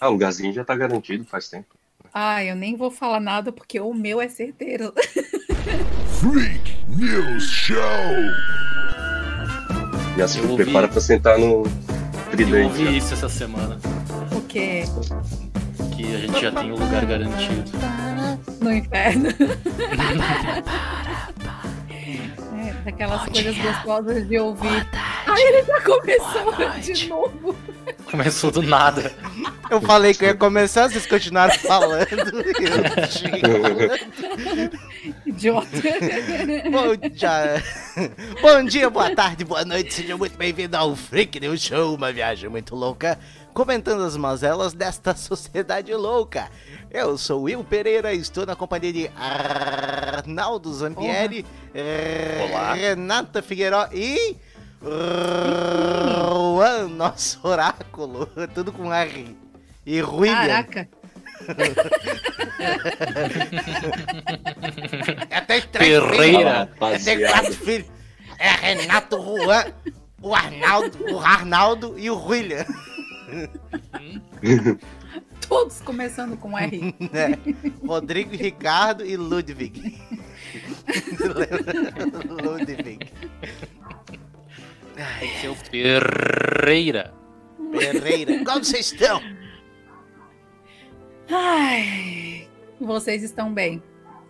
[0.00, 1.74] Ah, o lugarzinho já tá garantido faz tempo.
[2.12, 4.92] Ah, eu nem vou falar nada porque o meu é certeiro.
[6.20, 7.74] Freak News Show!
[10.16, 12.64] Já se Eu ouvi- prepara pra sentar no Eu tridente.
[12.66, 12.90] ouvi já.
[12.92, 13.78] isso essa semana,
[14.32, 14.84] O quê?
[15.96, 17.64] que a gente já tem o lugar garantido.
[18.60, 19.28] No inferno.
[22.56, 24.86] É, daquelas coisas gostosas de ouvir.
[25.26, 27.56] Ai, ele já começou de novo.
[28.10, 29.12] Começou do nada.
[29.70, 32.06] Eu falei que eu ia começar, vocês continuaram falando.
[35.26, 35.68] Idiota.
[36.70, 37.62] Bom, dia...
[38.40, 42.48] Bom dia, boa tarde, boa noite, seja muito bem-vindo ao Freak News Show, uma viagem
[42.50, 43.18] muito louca,
[43.52, 46.48] comentando as mazelas desta sociedade louca.
[46.90, 51.44] Eu sou Will Pereira, estou na companhia de Arnaldo Zampieri,
[52.50, 52.74] Olá.
[52.74, 54.36] Renata Figueiró e
[54.82, 59.34] Juan, nosso oráculo, tudo com R.
[59.86, 60.34] E William.
[60.34, 60.88] Caraca.
[65.30, 66.68] Até três Ferreira.
[66.78, 67.04] filhos.
[67.04, 67.28] Tem Rapaziada.
[67.28, 67.86] quatro filhos.
[68.38, 69.64] É Renato, Juan,
[70.20, 72.64] o Arnaldo, o Arnaldo e o William.
[75.48, 76.94] Todos começando com R.
[77.12, 77.38] né?
[77.86, 80.00] Rodrigo, Ricardo e Ludwig.
[82.42, 82.98] Ludwig.
[84.96, 87.12] Ai, Seu Ferreira.
[87.70, 88.44] Pereira.
[88.44, 89.20] Como vocês estão?
[91.28, 92.48] Ai,
[92.80, 93.82] vocês estão bem.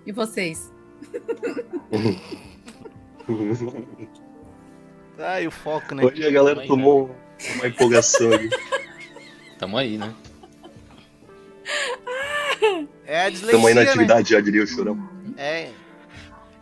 [0.07, 0.73] E vocês?
[5.19, 6.05] Ai, o foco, né?
[6.05, 7.15] Hoje a galera Aí, tomou
[7.57, 8.51] uma empolgação ali.
[9.59, 10.15] Tamo aí, né?
[13.07, 13.83] É a Tamo aí na dislexia, né?
[13.83, 15.09] atividade, já diria o chorão.
[15.37, 15.71] É.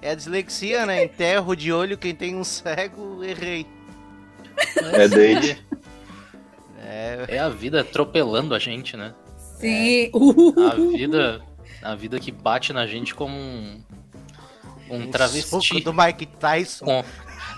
[0.00, 1.04] É a dislexia, né?
[1.04, 3.66] Enterro de olho quem tem um cego, errei.
[4.92, 5.64] É dente.
[6.78, 9.14] É, É a vida atropelando a gente, né?
[9.62, 10.10] Sim.
[10.12, 11.40] Uh, A vida,
[11.80, 13.80] a vida que bate na gente como um,
[14.90, 16.84] um travesti do Mike Tyson.
[16.84, 17.04] com,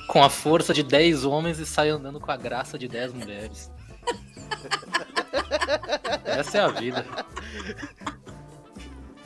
[0.07, 3.73] com a força de 10 homens e sai andando com a graça de 10 mulheres.
[6.27, 7.07] Essa é a vida.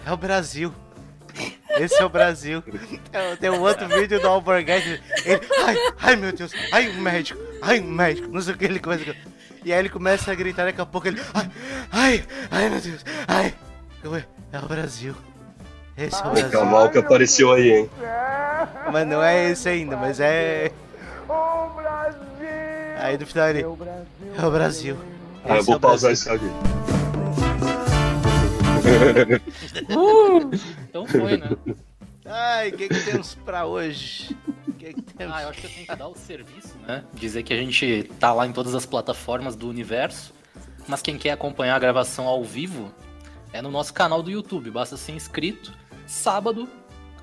[0.06, 0.72] É o Brasil.
[1.70, 2.62] Esse é o Brasil.
[3.41, 5.03] Tem, um outro vídeo do Alborguete.
[5.24, 8.64] Ele, ai, ai meu Deus, ai um médico, ai um médico, não sei o que
[8.64, 9.16] ele coisa.
[9.68, 11.50] E aí ele começa a gritar, daqui a pouco ele, ai,
[11.92, 13.52] ai, ai meu Deus, ai.
[14.50, 15.14] É o Brasil.
[15.94, 16.50] Esse é o O Brasil.
[16.50, 17.90] cavalo que apareceu aí, hein?
[18.90, 20.72] Mas não é esse ainda, mas é.
[22.98, 23.60] Aí no final ele.
[23.60, 24.96] É o Brasil.
[25.44, 26.12] Ah, eu é vou o pausar Brasil.
[26.12, 26.50] esse áudio.
[30.88, 31.50] Então foi, né?
[32.28, 34.37] Ai, o que, que temos pra hoje?
[34.78, 35.34] Que, que temos?
[35.34, 37.05] Ah, eu acho que eu tenho que dar o serviço, né?
[37.15, 40.34] Dizer que a gente tá lá em todas as plataformas do universo,
[40.87, 42.93] mas quem quer acompanhar a gravação ao vivo
[43.53, 44.71] é no nosso canal do YouTube.
[44.71, 45.72] Basta ser inscrito.
[46.06, 46.69] Sábado,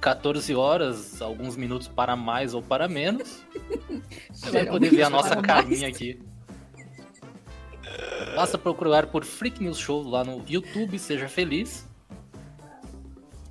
[0.01, 3.43] 14 horas, alguns minutos para mais ou para menos.
[4.31, 6.19] Você vai poder ver a nossa carinha aqui.
[8.35, 11.87] Basta procurar por Freak News Show lá no YouTube, seja feliz.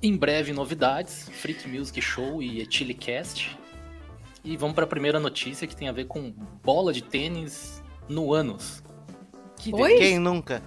[0.05, 3.57] Em breve novidades, Freak Music Show e Etilicast.
[4.43, 6.29] E vamos para a primeira notícia que tem a ver com
[6.63, 8.83] bola de tênis no ânus.
[9.57, 9.97] Que Oi?
[9.97, 10.61] Quem nunca?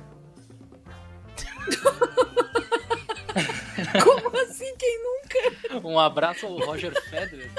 [4.03, 4.75] Como assim?
[4.77, 5.87] Quem nunca?
[5.87, 7.53] Um abraço ao Roger Federer.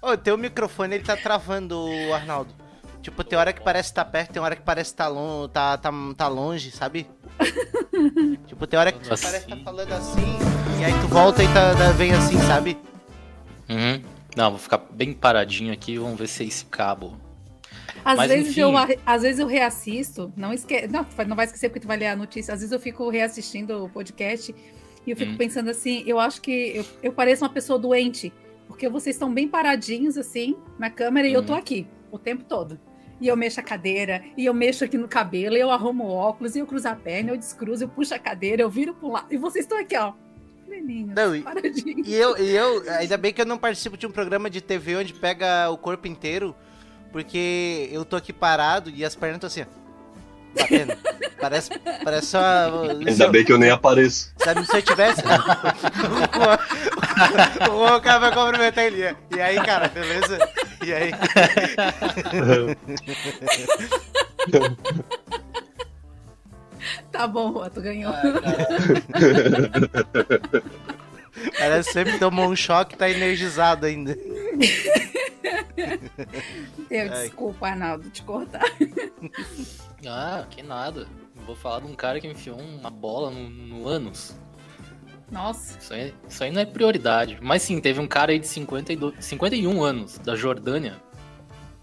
[0.00, 2.54] Ô, teu microfone ele tá travando, Arnaldo.
[3.02, 5.90] Tipo, tem hora que parece estar perto, tem hora que parece estar lon tá, tá,
[6.16, 7.04] tá longe, sabe?
[8.46, 9.24] tipo, tem hora que tu Assim.
[9.26, 10.22] parece estar falando assim,
[10.80, 12.76] e aí tu volta e tá, tá- vem assim, sabe?
[13.68, 14.02] Uhum.
[14.36, 17.16] Não, vou ficar bem paradinho aqui, vamos ver se é esse cabo.
[18.04, 18.60] Às Mas, vezes, enfim.
[18.60, 18.72] eu,
[19.06, 22.16] às vezes eu reassisto, não esquece, não, não vai esquecer porque tu vai ler a
[22.16, 22.52] notícia.
[22.52, 24.54] Às vezes eu fico reassistindo o podcast
[25.06, 25.36] e eu fico Hum.
[25.36, 28.32] pensando assim, eu acho que eu, eu pareço uma pessoa doente,
[28.66, 31.58] porque vocês estão bem paradinhos assim na câmera e eu tô Hum.
[31.58, 32.78] aqui o tempo todo.
[33.24, 36.10] E eu mexo a cadeira, e eu mexo aqui no cabelo, e eu arrumo o
[36.12, 39.08] óculos, e eu cruzo a perna, eu descruzo, eu puxo a cadeira, eu viro pro
[39.12, 39.32] lado.
[39.32, 40.12] E vocês estão aqui, ó.
[40.66, 42.06] Pleninhos, Não, e- paradinhos.
[42.06, 44.96] E eu, e eu, ainda bem que eu não participo de um programa de TV
[44.96, 46.54] onde pega o corpo inteiro,
[47.10, 49.83] porque eu tô aqui parado e as pernas estão assim, ó.
[50.54, 50.96] Batendo.
[51.40, 51.70] Parece,
[52.02, 52.40] parece só.
[53.06, 54.32] Ainda bem que eu nem apareço.
[54.38, 55.20] Sabe, se eu tivesse.
[57.70, 59.14] o, o cara vai cumprimentar ele.
[59.30, 60.38] E aí, cara, beleza?
[60.82, 61.10] E aí?
[67.10, 68.12] Tá bom, Rua, tu ganhou.
[71.58, 74.16] Parece que sempre tomou um choque e tá energizado ainda.
[76.90, 78.64] Eu, desculpa, Arnaldo, te cortar.
[80.06, 81.06] Ah, que nada.
[81.46, 84.34] Vou falar de um cara que enfiou uma bola no, no ânus.
[85.30, 85.78] Nossa.
[85.78, 87.38] Isso aí, isso aí não é prioridade.
[87.42, 91.02] Mas sim, teve um cara aí de 52, 51 anos, da Jordânia.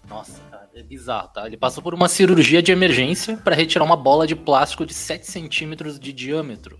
[0.08, 1.46] Nossa, cara, é bizarro, tá?
[1.46, 5.26] Ele passou por uma cirurgia de emergência para retirar uma bola de plástico de 7
[5.26, 6.78] centímetros de diâmetro.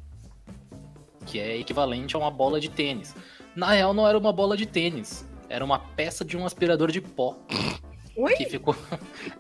[1.27, 3.15] Que é equivalente a uma bola de tênis.
[3.55, 5.29] Na real, não era uma bola de tênis.
[5.49, 7.37] Era uma peça de um aspirador de pó.
[8.17, 8.35] Oi?
[8.35, 8.77] Que ficou.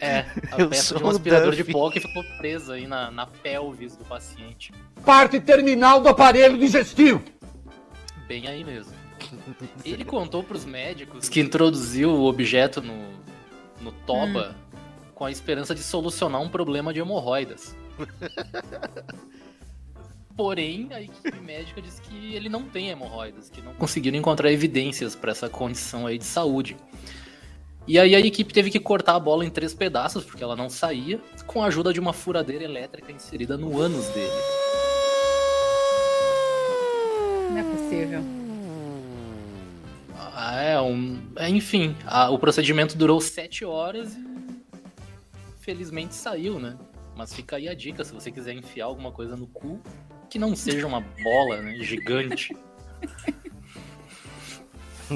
[0.00, 0.20] É,
[0.50, 1.72] a peça de um o aspirador de Duffy.
[1.72, 4.72] pó que ficou presa aí na, na pelvis do paciente.
[5.04, 7.22] Parte terminal do aparelho digestivo.
[8.26, 8.92] Bem aí mesmo.
[9.84, 12.96] Ele contou pros médicos que introduziu o objeto no,
[13.80, 14.56] no toba
[15.14, 17.76] com a esperança de solucionar um problema de hemorroidas.
[20.36, 25.14] Porém, a equipe médica diz que ele não tem hemorroidas, que não conseguiram encontrar evidências
[25.14, 26.76] para essa condição aí de saúde.
[27.87, 30.69] E aí a equipe teve que cortar a bola em três pedaços, porque ela não
[30.70, 34.31] saía, com a ajuda de uma furadeira elétrica inserida no ânus dele.
[37.50, 38.20] Não é possível.
[40.34, 44.25] Ah, é, um, é, enfim, a- o procedimento durou sete horas e
[45.61, 46.76] felizmente saiu, né?
[47.17, 49.81] Mas fica aí a dica, se você quiser enfiar alguma coisa no cu,
[50.31, 52.56] que não seja uma bola, né, gigante.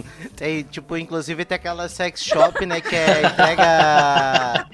[0.36, 4.66] Tem, tipo, inclusive tem aquela sex shop, né, que é entrega.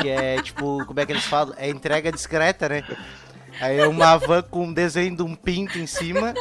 [0.00, 1.54] que é, tipo, como é que eles falam?
[1.56, 2.84] É entrega discreta, né?
[3.60, 6.32] Aí é uma van com um desenho de um pinto em cima,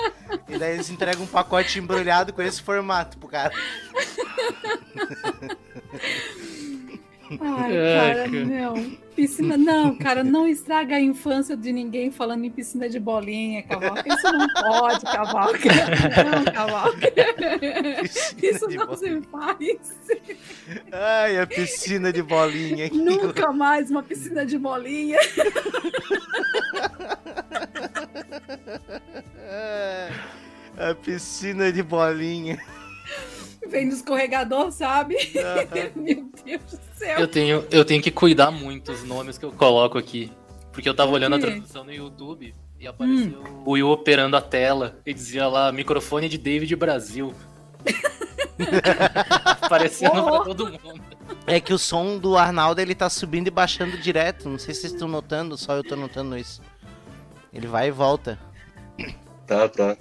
[0.47, 3.51] e daí eles entregam um pacote embrulhado com esse formato pro cara.
[7.39, 8.97] Ai, Ai, cara, não.
[9.15, 14.03] Piscina, não, cara, não estraga a infância de ninguém falando em piscina de bolinha, Cavalca.
[14.07, 15.69] Isso não pode, Cavalca.
[16.31, 17.11] Não, Cavalca.
[18.39, 19.21] Piscina Isso não bolinha.
[19.21, 19.81] se faz.
[20.91, 22.89] Ai, a piscina de bolinha.
[22.93, 25.19] Nunca mais uma piscina de bolinha.
[30.77, 32.57] A piscina de bolinha.
[33.69, 35.15] Vem no escorregador, sabe?
[35.95, 37.19] Meu Deus do céu.
[37.19, 40.31] Eu tenho, eu tenho que cuidar muito os nomes que eu coloco aqui.
[40.71, 44.99] Porque eu tava olhando a transmissão no YouTube e apareceu o Will operando a tela
[45.05, 47.33] e dizia lá, microfone de David Brasil.
[49.61, 51.01] Aparecendo pra todo mundo.
[51.45, 54.49] É que o som do Arnaldo ele tá subindo e baixando direto.
[54.49, 56.61] Não sei se vocês estão notando, só eu tô notando isso.
[57.53, 58.39] Ele vai e volta.
[59.47, 59.97] Tá, tá.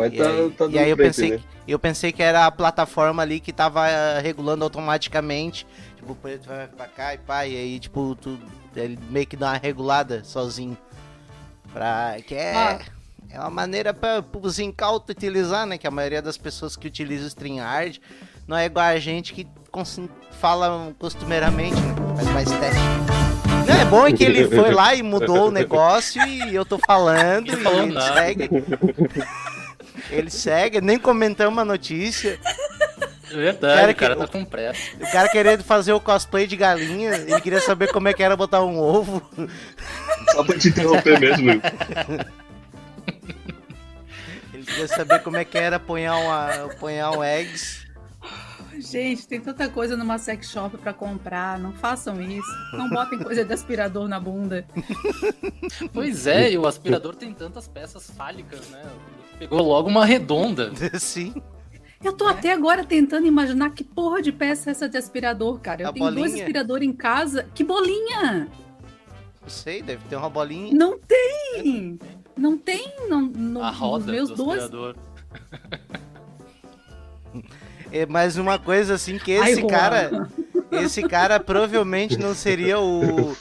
[0.00, 2.46] Mas E tá, aí, tá e aí eu pra pensei, que- eu pensei que era
[2.46, 5.66] a plataforma ali que tava eh, regulando automaticamente.
[5.96, 8.38] Tipo, o preto vai pra cá e pá, e aí, tipo, tu,
[8.74, 10.76] ele meio que dá uma regulada sozinho.
[11.72, 12.78] Pra, que é, Ah.
[13.30, 15.78] é uma maneira pra os incautos utilizar, né?
[15.78, 18.00] Que a maioria das pessoas que utilizam o StreamYard
[18.48, 19.46] não é igual a gente que
[20.32, 21.94] fala costumeiramente, né?
[22.16, 22.80] Faz mais teste.
[23.68, 26.76] Não, é bom é que ele foi lá e mudou o negócio e eu tô
[26.78, 28.14] falando e falou ele nada.
[28.14, 28.50] segue.
[30.10, 32.38] Ele segue, nem comentamos a notícia.
[33.30, 34.80] É verdade, Cara, o cara que- tá com pressa.
[35.00, 38.36] O cara querendo fazer o cosplay de galinha, ele queria saber como é que era
[38.36, 39.22] botar um ovo.
[40.32, 41.60] Só pra te interromper mesmo, Will.
[44.52, 47.88] Ele queria saber como é que era apanhar, uma, apanhar um eggs.
[48.78, 51.58] Gente, tem tanta coisa numa sex shop pra comprar.
[51.58, 52.48] Não façam isso.
[52.72, 54.64] Não botem coisa de aspirador na bunda.
[55.92, 58.82] Pois é, e o aspirador tem tantas peças fálicas, né?
[59.40, 60.70] Pegou logo uma redonda.
[61.00, 61.34] Sim.
[62.04, 65.82] Eu tô até agora tentando imaginar que porra de peça é essa de aspirador, cara.
[65.82, 66.44] Eu A tenho dois bolinha.
[66.44, 67.48] aspiradores em casa.
[67.54, 68.48] Que bolinha!
[69.42, 70.72] Não sei, deve ter uma bolinha.
[70.74, 71.98] Não tem!
[72.36, 74.62] Não tem no, no, A nos roda meus do dois.
[74.62, 74.94] aspirador.
[77.92, 79.68] É, mas uma coisa assim que Ai, esse Juan.
[79.70, 80.28] cara.
[80.70, 83.36] Esse cara provavelmente não seria o.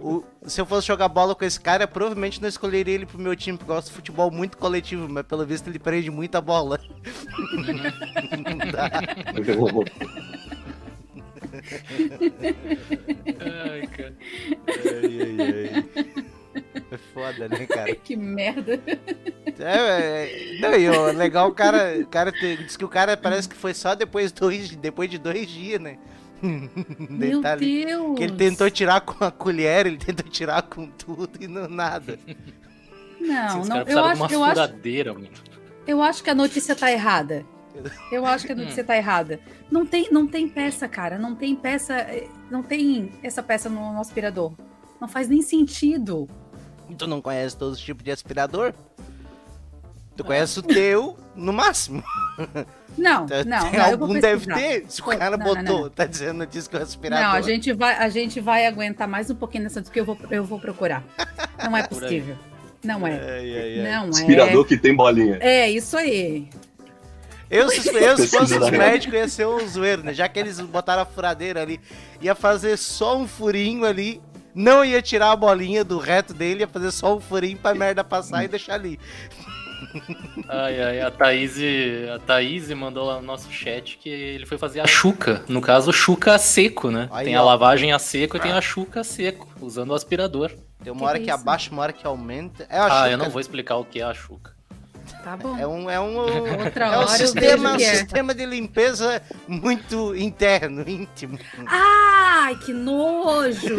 [0.00, 3.34] o- se eu fosse jogar bola com esse cara, provavelmente não escolheria ele pro meu
[3.36, 6.80] time, porque eu gosto de futebol muito coletivo, mas pelo visto ele prende muita bola.
[7.52, 8.90] Não dá.
[13.40, 14.14] Ai, cara.
[14.68, 16.10] Ai, ai, ai.
[16.92, 17.94] É foda, né, cara?
[17.94, 18.80] Que merda.
[19.58, 23.16] É, é, não, e o legal, o cara, o cara te- diz que o cara
[23.16, 25.98] parece que foi só depois, dois, depois de dois dias, né?
[27.10, 28.16] Meu Detalhe Deus.
[28.18, 32.18] Que ele tentou tirar com a colher, ele tentou tirar com tudo e não nada.
[33.20, 33.76] Não, não.
[33.82, 35.28] Eu acho, uma eu, acho, mano.
[35.86, 37.44] eu acho que a notícia tá errada.
[38.10, 39.38] Eu acho que a notícia tá errada.
[39.70, 41.18] Não tem, não tem peça, cara.
[41.18, 41.94] Não tem peça.
[41.98, 44.54] eh, Não tem essa peça no, no aspirador.
[44.98, 46.26] Não faz nem sentido.
[46.96, 48.72] Tu não conhece todos os tipos de aspirador?
[50.22, 52.02] Tu conhece o teu no máximo.
[52.96, 54.84] Não, Tem não, não, algum deve ter.
[54.88, 55.90] Se o cara não, botou, não, não.
[55.90, 57.24] tá dizendo disco respirador.
[57.24, 60.18] Não, a gente vai, a gente vai aguentar mais um pouquinho nessa porque eu vou,
[60.30, 61.02] eu vou procurar.
[61.62, 62.36] Não é possível.
[62.84, 63.12] Não é.
[63.12, 63.92] Ai, ai, ai.
[63.92, 65.38] Não Aspirador que tem bolinha.
[65.40, 65.60] é.
[65.62, 66.48] É isso aí.
[67.50, 70.14] Eu, se, eu, se fosse os médicos, ia ser um zoeiro, né?
[70.14, 71.80] Já que eles botaram a furadeira ali,
[72.20, 74.22] ia fazer só um furinho ali,
[74.54, 78.04] não ia tirar a bolinha do reto dele, ia fazer só um furinho pra merda
[78.04, 79.00] passar e deixar ali.
[80.48, 81.56] Ai, ai, a Thaís,
[82.14, 85.42] a Thaís mandou lá no nosso chat que ele foi fazer a chuca.
[85.48, 87.08] No caso, chuca a seco, né?
[87.10, 87.40] Aí, tem ó.
[87.40, 90.50] a lavagem a seco e tem a chuca a seco, usando o aspirador.
[90.82, 92.66] Tem uma Que hora que que é abaixa, uma hora que aumenta.
[92.70, 93.10] É, Ah, chuca.
[93.10, 94.52] eu não vou explicar o que é a chuca.
[95.24, 95.56] Tá bom.
[95.58, 96.16] É um, é um,
[96.64, 97.94] Outra é um sistema, é.
[97.96, 101.38] sistema de limpeza muito interno, íntimo.
[101.66, 103.76] Ai, que nojo!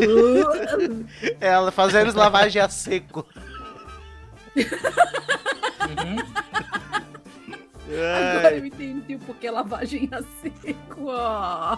[1.39, 3.25] Ela fazendo lavagem a seco.
[7.91, 11.07] Agora eu entendi por que lavagem a seco.
[11.07, 11.77] ó.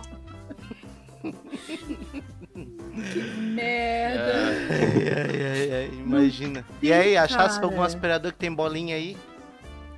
[3.12, 4.34] que merda.
[4.70, 6.65] Ai, ai, ai, ai, imagina.
[6.82, 7.65] E aí, achasse cara.
[7.65, 9.18] algum aspirador que tem bolinha aí?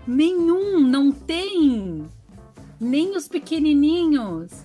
[0.07, 2.05] Nenhum, não tem.
[2.79, 4.64] Nem os pequenininhos.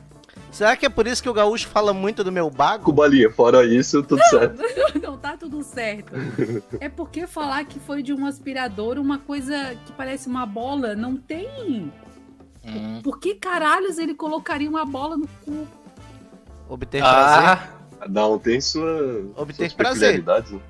[0.50, 2.92] Será que é por isso que o gaúcho fala muito do meu Com bago?
[2.92, 3.30] bolinha.
[3.30, 4.60] Fora isso, tudo certo.
[5.00, 6.12] Não tá tudo certo.
[6.80, 11.16] É porque falar que foi de um aspirador uma coisa que parece uma bola, não
[11.16, 11.92] tem.
[12.64, 13.00] Hum.
[13.02, 15.66] Por que caralhos ele colocaria uma bola no cu?
[16.68, 17.48] Obter prazer?
[17.48, 17.68] Ah,
[18.00, 20.24] Cada um tem sua, Obter suas prazer.
[20.24, 20.60] né?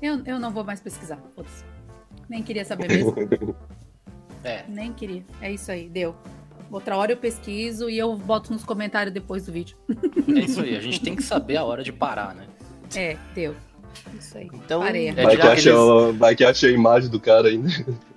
[0.00, 1.18] Eu, eu não vou mais pesquisar.
[2.28, 3.14] Nem queria saber mesmo.
[4.42, 4.64] é.
[4.68, 5.24] Nem queria.
[5.40, 6.16] É isso aí, deu.
[6.72, 9.76] Outra hora eu pesquiso e eu boto nos comentários depois do vídeo.
[10.34, 12.46] É isso aí, a gente tem que saber a hora de parar, né?
[12.96, 13.54] É, deu.
[14.18, 14.48] Isso aí.
[14.54, 15.08] Então, Parei.
[15.08, 17.68] É, Vai, que acha, eles- vai que acha a imagem do cara ainda.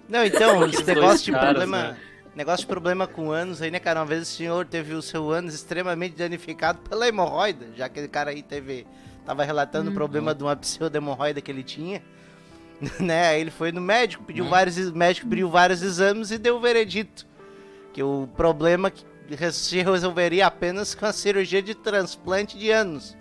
[0.07, 1.77] Não, então, esse negócio de caras, problema.
[1.89, 1.97] né?
[2.35, 3.99] Negócio de problema com ânus aí, né, cara?
[3.99, 8.07] Uma vez o senhor teve o seu ânus extremamente danificado pela hemorroida, já que aquele
[8.07, 8.85] cara aí teve.
[9.25, 9.95] Tava relatando o Uhum.
[9.95, 12.01] problema de uma pseudo-hemorroida que ele tinha.
[12.99, 13.27] Né?
[13.29, 14.49] Aí ele foi no médico, pediu Uhum.
[14.49, 14.77] vários.
[14.77, 17.25] O médico pediu vários exames e deu o veredito.
[17.95, 19.05] Que o problema que
[19.53, 23.15] se resolveria apenas com a cirurgia de transplante de ânus.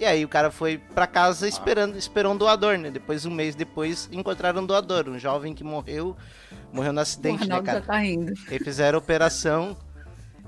[0.00, 2.90] E aí o cara foi pra casa esperando, esperou um doador, né?
[2.90, 6.16] Depois, um mês depois, encontraram um doador, um jovem que morreu,
[6.72, 7.78] morreu no acidente, né, cara?
[7.78, 8.32] já tá rindo.
[8.50, 9.76] E fizeram a operação.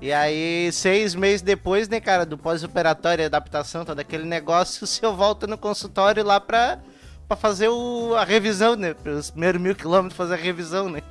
[0.01, 5.15] E aí, seis meses depois, né, cara, do pós-operatório, adaptação, todo aquele negócio, o senhor
[5.15, 6.79] volta no consultório lá pra,
[7.25, 8.93] pra fazer o, a revisão, né?
[9.05, 11.01] Os primeiros mil quilômetros fazer a revisão, né?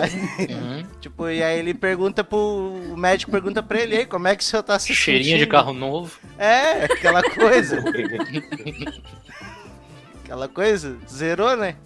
[0.00, 0.86] Aí, Uhum.
[1.00, 2.38] tipo, e aí ele pergunta pro.
[2.38, 5.24] O médico pergunta pra ele, "E aí, como é que o senhor tá se Cheirinho
[5.24, 6.18] de sentindo?" carro novo.
[6.38, 7.82] É, aquela coisa.
[10.24, 11.76] aquela coisa, zerou, né?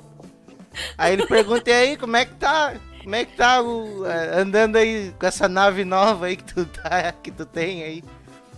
[0.96, 2.74] Aí ele pergunta, e aí, como é que tá?
[3.02, 6.64] Como é que tá o, eh, andando aí com essa nave nova aí que tu,
[6.66, 8.04] tá, que tu tem aí?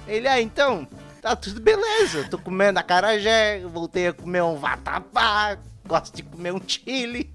[0.07, 0.89] Ele, ah, então,
[1.21, 2.27] tá tudo beleza.
[2.31, 7.31] Tô comendo acarajé, voltei a comer um vatapá, gosto de comer um chile.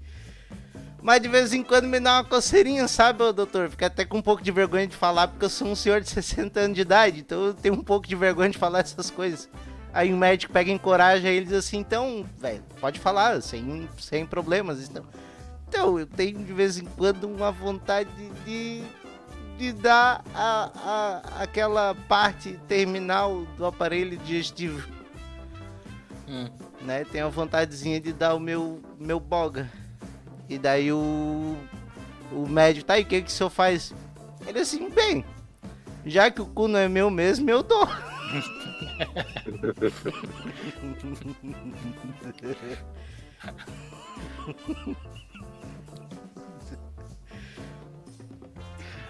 [1.04, 3.68] Mas de vez em quando me dá uma coceirinha, sabe, ô doutor?
[3.68, 6.08] Fica até com um pouco de vergonha de falar, porque eu sou um senhor de
[6.08, 9.46] 60 anos de idade, então eu tenho um pouco de vergonha de falar essas coisas.
[9.92, 13.86] Aí o médico pega em coragem e ele diz assim, então, velho, pode falar, sem,
[13.98, 14.88] sem problemas.
[14.88, 15.04] Então,
[15.68, 18.08] então, eu tenho de vez em quando uma vontade
[18.46, 18.82] de,
[19.58, 24.88] de dar a, a, aquela parte terminal do aparelho digestivo,
[26.26, 26.48] Hum.
[26.80, 27.04] né?
[27.04, 29.70] Tenho a vontadezinha de dar o meu, meu boga.
[30.48, 31.56] E daí o,
[32.30, 33.94] o médico, tá, e o que, que o senhor faz?
[34.46, 35.24] Ele assim, bem,
[36.04, 37.88] já que o cu não é meu mesmo, eu dou.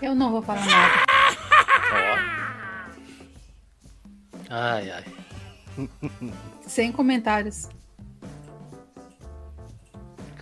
[0.01, 0.95] Eu não vou falar nada.
[1.93, 2.35] Ó.
[4.51, 5.05] Ai, ai.
[6.67, 7.69] Sem comentários.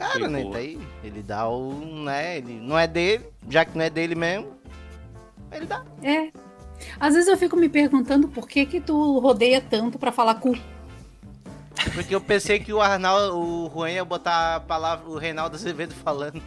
[0.03, 1.73] Cara, né, tá aí, ele dá o,
[2.05, 4.49] né, ele não é dele, já que não é dele mesmo,
[5.53, 5.83] ele dá.
[6.03, 6.29] É.
[6.99, 10.57] Às vezes eu fico me perguntando por que que tu rodeia tanto pra falar cu.
[11.95, 15.95] Porque eu pensei que o Arnaldo, o Juan ia botar a palavra, o Reinaldo Azevedo
[15.95, 16.41] falando.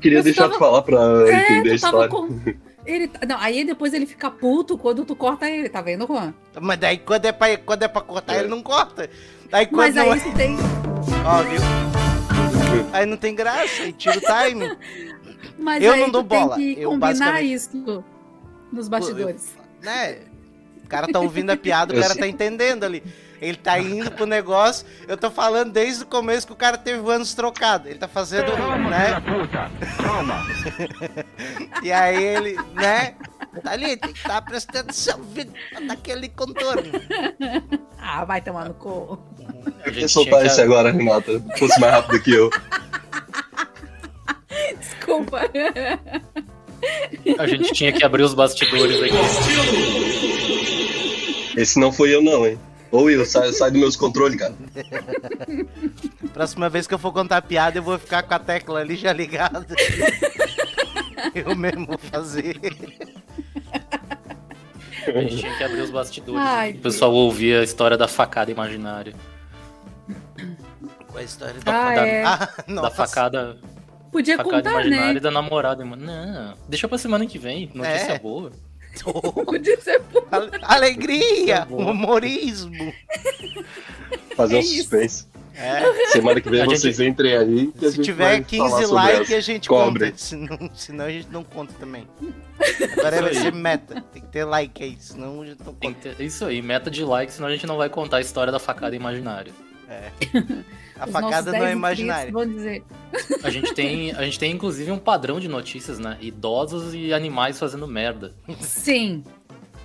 [0.00, 0.96] Queria deixar tava- tu falar pra
[1.32, 2.08] entender a É, tu tava história.
[2.08, 2.40] com...
[2.86, 3.10] Ele...
[3.26, 6.32] Não, aí depois ele fica puto quando tu corta ele, tá vendo, Juan?
[6.60, 8.38] Mas daí quando é pra, quando é pra cortar, É.
[8.40, 9.10] ele não corta.
[9.50, 10.22] Daí quando Mas não aí é...
[10.22, 10.56] tu tem...
[11.24, 12.05] Ó, viu?
[12.92, 14.76] Aí não tem graça, aí tira o time.
[15.58, 18.04] Mas Eu aí não dou tu tem bola, que eu combinar basicamente- isso
[18.72, 19.54] nos bastidores.
[19.82, 20.18] né?
[20.84, 23.02] O cara tá ouvindo a piada, o cara tá entendendo ali.
[23.40, 24.86] Ele tá indo pro negócio.
[25.06, 27.88] Eu tô falando desde o começo que o cara teve anos trocado.
[27.88, 28.46] Ele tá fazendo,
[28.88, 29.20] né?
[31.82, 33.14] E aí ele, né?
[33.62, 35.20] Tá ali, tem que estar prestando atenção,
[35.82, 36.92] naquele contorno.
[37.98, 39.18] Ah, vai tomar no cu.
[39.84, 41.42] Eu ia gente soltar que, agora, Renata.
[41.58, 42.50] Fosse mais rápido que eu.
[44.78, 45.40] Desculpa.
[47.38, 49.14] a gente tinha que abrir os bastidores aqui.
[51.56, 52.58] Esse não foi eu, não, hein?
[52.92, 54.54] Ô, Will, sai, sai dos meus controles, cara.
[56.32, 59.12] Próxima vez que eu for contar piada, eu vou ficar com a tecla ali já
[59.12, 59.66] ligada.
[61.34, 62.58] Eu mesmo vou fazer.
[65.14, 66.40] A gente tinha que abrir os bastidores.
[66.40, 69.14] Ai, o pessoal ouvia a história da facada imaginária.
[71.06, 72.24] Qual é a história Ah, da, é.
[72.24, 72.48] Ah,
[72.82, 73.58] da facada,
[74.12, 75.20] Podia facada contar, imaginária né?
[75.20, 75.84] da namorada.
[75.84, 77.70] Não, deixa pra semana que vem.
[77.74, 78.18] Notícia É.
[78.18, 78.52] boa.
[79.44, 82.92] Podia ser Ale- Alegria, humorismo.
[84.36, 84.74] Fazer É um isso.
[84.82, 85.26] suspense.
[85.58, 87.72] É, Semana que vem A gente- vocês entrem aí.
[87.90, 90.04] Se tiver vai 15 falar sobre likes, a gente Cobre.
[90.10, 90.18] conta.
[90.18, 92.06] Senão, senão a gente não conta também.
[92.98, 94.02] Agora vai ser meta.
[94.12, 96.10] Tem que ter like aí, senão a gente não conta.
[96.14, 98.58] ter- isso aí, meta de like, senão a gente não vai contar a história da
[98.58, 99.52] facada imaginária.
[100.98, 102.32] A Os facada não é 10 imaginária.
[103.44, 106.16] A gente tem, a gente tem inclusive um padrão de notícias, né?
[106.20, 108.34] Idosos e animais fazendo merda.
[108.60, 109.22] Sim.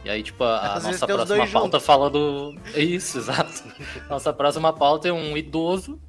[0.03, 2.55] E aí, tipo, a, Às vezes nossa próxima pauta fala do.
[2.75, 3.63] Isso, exato.
[4.10, 6.00] Nossa próxima pauta é um idoso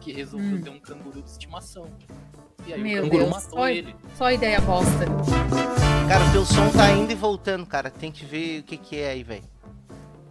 [0.00, 0.62] que resolveu Hum.
[0.62, 1.86] ter um canguru de estimação.
[2.66, 3.72] E aí Meu o canguru Deus, matou olha.
[3.72, 3.94] ele.
[4.16, 5.04] Só ideia bosta.
[6.08, 7.90] Cara, teu som tá indo e voltando, cara.
[7.90, 9.44] Tem que ver o que que é aí, velho.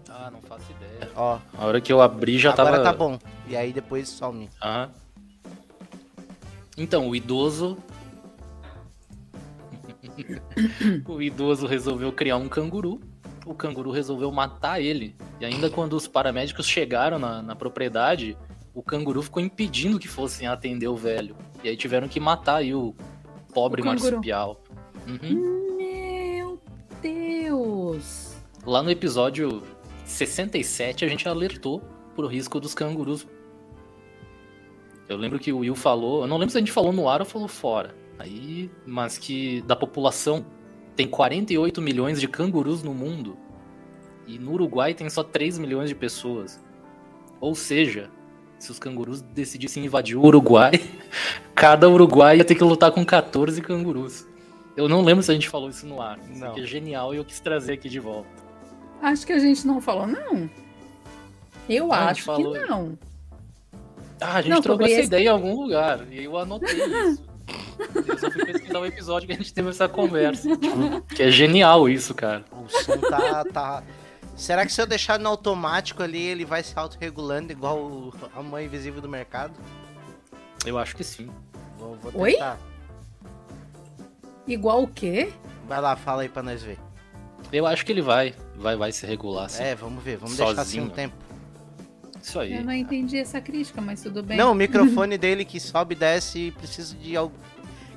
[0.09, 1.11] Ah, não faço ideia.
[1.15, 2.83] Ó, A hora que eu abri já agora tava.
[2.83, 3.19] tá bom.
[3.47, 4.49] E aí depois some.
[4.61, 4.89] Aham.
[6.77, 7.77] Então, o idoso.
[11.07, 12.99] o idoso resolveu criar um canguru.
[13.45, 15.15] O canguru resolveu matar ele.
[15.39, 18.37] E ainda quando os paramédicos chegaram na, na propriedade,
[18.73, 21.35] o canguru ficou impedindo que fossem atender o velho.
[21.63, 22.95] E aí tiveram que matar aí o
[23.53, 24.63] pobre O marsupial.
[25.07, 25.77] Uhum.
[25.77, 26.61] Meu
[27.01, 28.37] Deus.
[28.65, 29.61] Lá no episódio
[30.05, 31.81] 67, a gente alertou
[32.15, 33.27] pro risco dos cangurus.
[35.07, 37.19] Eu lembro que o Will falou, eu não lembro se a gente falou no ar
[37.19, 37.93] ou falou fora.
[38.19, 40.45] Aí, mas que da população
[40.95, 43.35] tem 48 milhões de cangurus no mundo
[44.27, 46.63] e no Uruguai tem só 3 milhões de pessoas.
[47.41, 48.09] Ou seja,
[48.59, 50.71] se os cangurus decidissem invadir o Uruguai,
[51.55, 54.25] cada Uruguai ia ter que lutar com 14 cangurus.
[54.77, 56.17] Eu não lembro se a gente falou isso no ar.
[56.31, 56.51] Isso Não.
[56.51, 58.29] aqui é genial e eu quis trazer aqui de volta.
[59.01, 60.49] Acho que a gente não falou, não.
[61.69, 62.53] Eu gente acho falou.
[62.53, 62.97] que não.
[64.21, 65.99] Ah, a gente Não, trocou essa esse- ideia em algum lugar.
[66.11, 67.21] E eu anotei isso.
[68.07, 70.49] Eu só fui pesquisar o episódio que a gente teve essa conversa.
[70.57, 72.43] tipo, que é genial isso, cara.
[72.51, 73.83] O som tá, tá.
[74.35, 78.41] Será que se eu deixar no automático ali, ele vai se autorregulando igual o- a
[78.41, 79.53] mãe invisível do mercado?
[80.65, 81.29] Eu acho que sim.
[81.77, 82.33] Vou, vou Oi?
[82.33, 82.57] tentar.
[84.47, 85.31] Igual o quê?
[85.67, 86.77] Vai lá, fala aí pra nós ver.
[87.51, 88.33] Eu acho que ele vai.
[88.55, 89.63] Vai, vai se regular, sim.
[89.63, 90.89] É, vamos ver, vamos deixar assim um Sozinho.
[90.89, 91.15] tempo.
[92.21, 92.53] Isso aí.
[92.55, 94.37] Eu não entendi essa crítica, mas tudo bem.
[94.37, 97.35] Não, o microfone dele que sobe e desce e precisa de algo.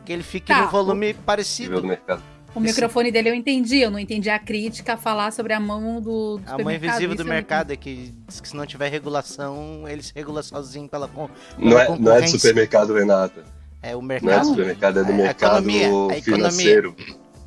[0.07, 1.81] Que ele fique Tá, no volume Nível parecido.
[1.83, 2.23] do mercado.
[2.55, 6.01] O microfone dele eu entendi, eu não entendi a crítica a falar sobre a mão
[6.01, 8.89] do, do A mãe supermercado, invisível do mercado é que diz que se não tiver
[8.89, 11.29] regulação, ele se regula sozinho pela con...
[11.59, 13.45] Não é, pela não é supermercado, Renata.
[13.83, 14.47] É o Não é do mercado.
[14.47, 16.97] supermercado, é do É a mercado economia, financeiro.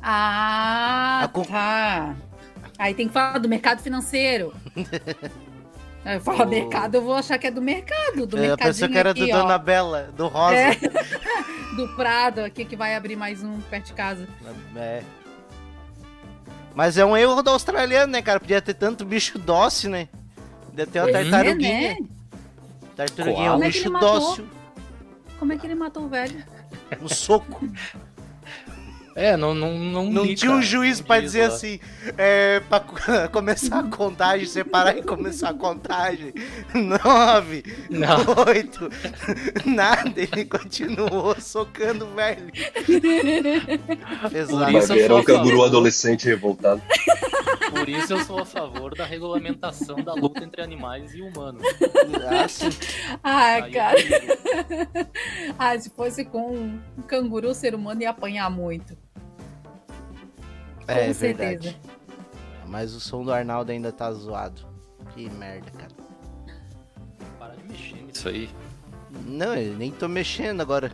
[0.00, 2.16] Ah, tá.
[2.78, 4.54] Aí tem que falar do mercado financeiro.
[6.04, 8.72] Aí eu falo O- mercado, eu vou achar que é do mercado, do É, mercadinho
[8.74, 10.54] pessoa que era do aqui, ó, Dona Bela, do Rosa.
[10.56, 10.74] É.
[11.76, 14.26] do Prado aqui que vai abrir mais um perto de casa.
[14.76, 15.02] É.
[16.74, 18.40] Mas é um erro do australiano, né, cara?
[18.40, 20.08] Podia ter tanto bicho dócil, né?
[20.66, 21.80] Podia ter uma é, tartaruguinha.
[21.94, 21.96] né?
[22.96, 24.48] Tartaruguinha é um Como é que bicho dócil.
[25.38, 26.44] Como é que ele matou o velho?
[27.02, 27.66] Um soco.
[29.16, 30.66] É, não não Não, Não li, tinha um cara.
[30.66, 31.54] juiz Não pra diz dizer lá.
[31.54, 31.80] assim,
[32.16, 32.96] é, pra co-
[33.32, 36.32] começar a contagem, separar e começar a contagem.
[36.74, 38.18] Nove, Não.
[38.46, 38.88] oito,
[39.66, 42.50] nada, ele continuou socando velho.
[44.22, 44.58] Por Pesado.
[44.72, 46.80] Vai isso era sou um canguru adolescente revoltado.
[47.70, 51.62] Por isso eu sou a favor da regulamentação da luta entre animais e humanos.
[53.22, 53.98] Ai, Aí eu cara.
[55.58, 58.96] Ah, se fosse com um canguru, o ser humano ia apanhar muito.
[60.92, 61.68] É com verdade.
[61.68, 61.76] certeza.
[62.66, 64.62] Mas o som do Arnaldo ainda tá zoado.
[65.14, 65.90] Que merda, cara.
[67.38, 68.48] Para de mexer nisso aí.
[69.26, 70.92] Não, eu nem tô mexendo agora.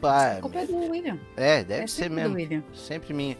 [0.00, 1.18] Pá, A culpa é do William.
[1.36, 2.30] é, deve é ser sempre mesmo.
[2.30, 2.62] do William.
[2.72, 3.36] Sempre minha.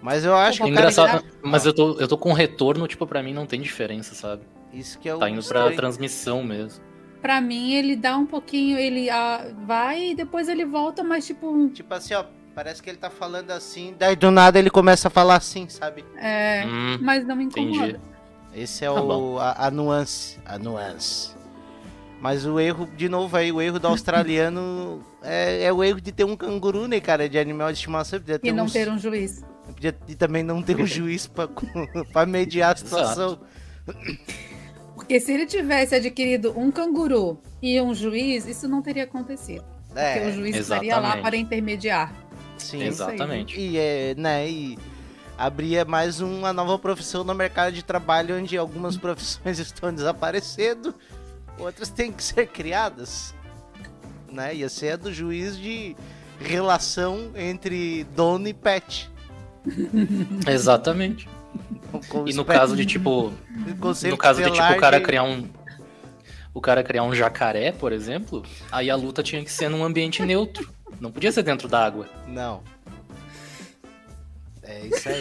[0.00, 0.90] Mas eu acho que É o cara...
[0.90, 4.42] Engraçado, mas eu tô, eu tô com retorno, tipo, pra mim não tem diferença, sabe?
[4.72, 5.76] Isso que é o Tá indo pra estranho.
[5.76, 6.82] transmissão mesmo.
[7.22, 11.68] Pra mim, ele dá um pouquinho, ele ah, vai e depois ele volta, mas tipo,
[11.70, 15.10] Tipo assim, ó, parece que ele tá falando assim, daí do nada ele começa a
[15.10, 16.04] falar assim, sabe?
[16.16, 17.86] é, Hum, mas não me incomoda.
[17.88, 18.00] entendi.
[18.54, 21.34] Esse é Tá o, a, a nuance, a nuance.
[22.20, 26.12] Mas o erro, de novo aí, o erro do australiano é, é o erro de
[26.12, 28.18] ter um canguru, né, cara, de animal de estimação.
[28.20, 29.44] Podia ter E não uns- ter um juiz.
[29.66, 31.48] podia- e também não ter um juiz pra,
[32.12, 33.40] pra mediar a situação.
[34.94, 39.64] Porque se ele tivesse adquirido um canguru e um juiz, isso não teria acontecido.
[39.88, 41.22] Porque o É, juiz estaria lá exatamente.
[41.24, 42.14] para intermediar.
[42.58, 42.82] Sim.
[42.82, 42.88] aí.
[42.88, 43.58] Exatamente.
[43.58, 44.78] E, é, né, e
[45.36, 50.94] abria mais uma nova profissão no mercado de trabalho onde algumas profissões estão desaparecendo,
[51.58, 53.34] outras têm que ser criadas.
[54.30, 54.54] Né?
[54.56, 55.96] Ia ser a do juiz de
[56.40, 59.08] relação entre dono e pet.
[60.46, 61.28] Exatamente.
[62.08, 63.32] Com E no pet- caso de, tipo,
[63.66, 65.48] no caso de, tipo, o cara de- criar um.
[66.52, 70.22] O cara criar um jacaré, por exemplo, aí a luta tinha que ser num ambiente
[70.24, 70.68] neutro.
[71.04, 72.08] Não podia ser dentro d'água.
[72.26, 72.62] Não.
[74.62, 75.20] É isso aí.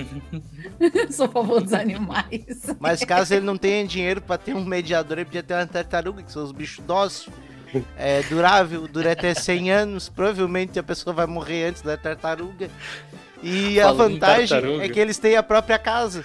[1.12, 2.74] Sou a favor dos animais.
[2.80, 6.22] Mas caso ele não tenha dinheiro pra ter um mediador, ele podia ter uma tartaruga,
[6.22, 7.28] que são os bichos dóceis.
[7.98, 10.08] É durável, dura até 100 anos.
[10.08, 12.70] Provavelmente a pessoa vai morrer antes da tartaruga.
[13.42, 16.24] E a Falando em vantagem é que eles têm a própria casa.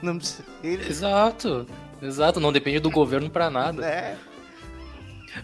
[0.00, 0.42] Não precisa.
[0.64, 1.66] Eles, Exato.
[2.00, 3.82] Exato, não depende do governo pra nada.
[3.82, 4.16] né?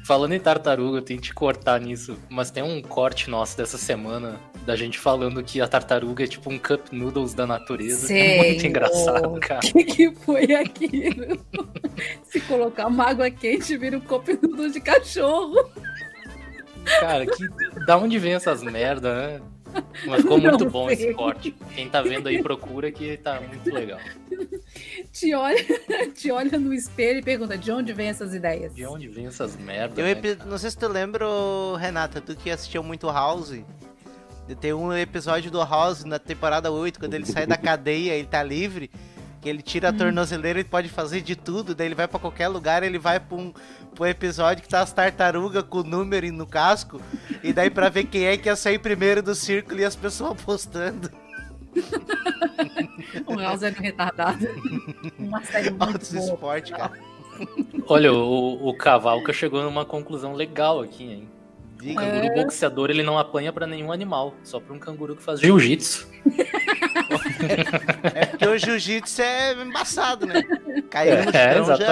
[0.04, 3.78] Falando em tartaruga, eu tenho que te cortar nisso, mas tem um corte nosso dessa
[3.78, 8.12] semana da gente falando que a tartaruga é tipo um cup noodles da natureza.
[8.12, 8.70] É muito Senhor.
[8.70, 9.60] engraçado, cara.
[9.66, 11.38] O que, que foi aquilo?
[12.24, 14.30] Se colocar uma água quente, vira um copo
[14.70, 15.70] de cachorro.
[17.00, 17.46] Cara, que
[17.86, 19.40] da onde vem essas merda, né?
[20.06, 20.94] Mas ficou Não muito bom sei.
[20.96, 21.54] esse corte.
[21.74, 23.98] Quem tá vendo aí procura que tá muito legal.
[25.12, 25.64] Te olha,
[26.14, 28.74] te olha no espelho e pergunta de onde vem essas ideias.
[28.74, 29.98] De onde vem essas merdas?
[29.98, 30.38] Um né?
[30.46, 31.26] Não sei se tu lembra,
[31.78, 33.54] Renata, tu que assistiu muito House.
[34.60, 38.42] Tem um episódio do House na temporada 8, quando ele sai da cadeia, ele tá
[38.42, 38.90] livre,
[39.40, 42.48] que ele tira a tornozeleira e pode fazer de tudo, daí ele vai pra qualquer
[42.48, 43.52] lugar, ele vai pra um,
[44.00, 47.00] um episódio que tá as tartarugas com o número no casco,
[47.42, 50.32] e daí pra ver quem é que ia sair primeiro do círculo e as pessoas
[50.32, 51.10] apostando.
[53.26, 54.46] O House era um retardado.
[55.18, 56.24] Uma série muito boa.
[56.24, 56.92] esporte, cara.
[57.86, 61.28] Olha, o, o Cavalca chegou numa conclusão legal aqui, hein?
[61.82, 62.34] O canguru É.
[62.44, 66.08] boxeador ele não apanha pra nenhum animal, só pra um canguru que faz jiu-jitsu.
[68.14, 70.42] É porque o jiu-jitsu é embaçado, né?
[70.90, 71.86] Caiu no É, chão já.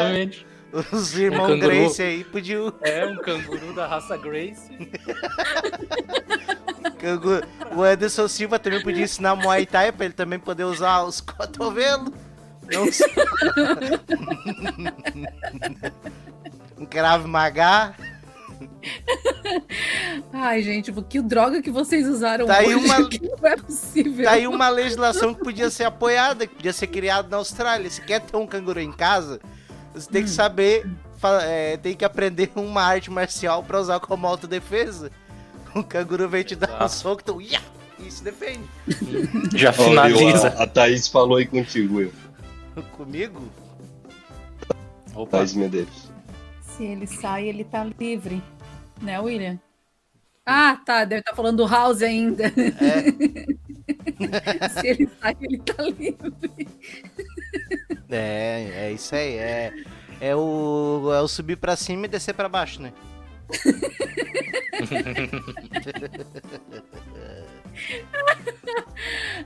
[0.92, 1.68] Os irmãos Um canguru.
[1.68, 2.72] Grace aí podiam.
[2.82, 4.70] É um canguru da raça Grace.
[6.98, 7.42] Cangu-
[7.74, 12.12] O Anderson Silva também podia ensinar Muay Thai pra ele também poder usar os cotovelos.
[12.72, 13.08] Não sei.
[16.78, 17.94] um Krav Maga.
[20.32, 24.24] Ai, gente, que droga que vocês usaram Tá hoje, uma- que não é possível.
[24.24, 27.90] Tá aí uma legislação que podia ser apoiada, que podia ser criada na Austrália.
[27.90, 29.40] Se quer ter um canguru em casa,
[29.94, 30.88] você tem que saber,
[31.42, 35.10] é, tem que aprender uma arte marcial pra usar como autodefesa.
[35.74, 37.60] O canguru vem te dar um soco, tu ia,
[37.98, 38.64] e se defende.
[39.54, 40.48] Já finaliza.
[40.48, 42.12] a, a Thaís falou aí contigo, Will.
[42.96, 43.40] Comigo?
[45.14, 46.10] Opa, Thaís Medeiros.
[46.62, 48.42] Se ele sai, ele tá livre.
[49.00, 49.58] Né, William?
[50.44, 51.04] Ah, tá.
[51.04, 52.50] Deve estar falando do House ainda.
[54.80, 56.68] Se ele sai, ele tá livre.
[58.10, 59.36] É, é isso aí.
[59.36, 59.72] É,
[60.20, 62.92] é, o, é o subir pra cima e descer pra baixo, né?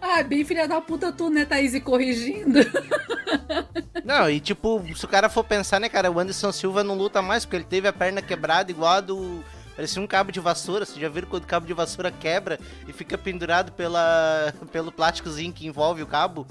[0.00, 2.58] Ah, bem filha da puta tu, né, Thaís, e corrigindo.
[4.04, 7.22] Não, e tipo, se o cara for pensar, né, cara, o Anderson Silva não luta
[7.22, 9.42] mais porque ele teve a perna quebrada igual a do.
[9.74, 10.84] Parecia um cabo de vassoura.
[10.84, 15.52] Vocês já viram quando o cabo de vassoura quebra e fica pendurado pela, pelo plásticozinho
[15.52, 16.46] que envolve o cabo?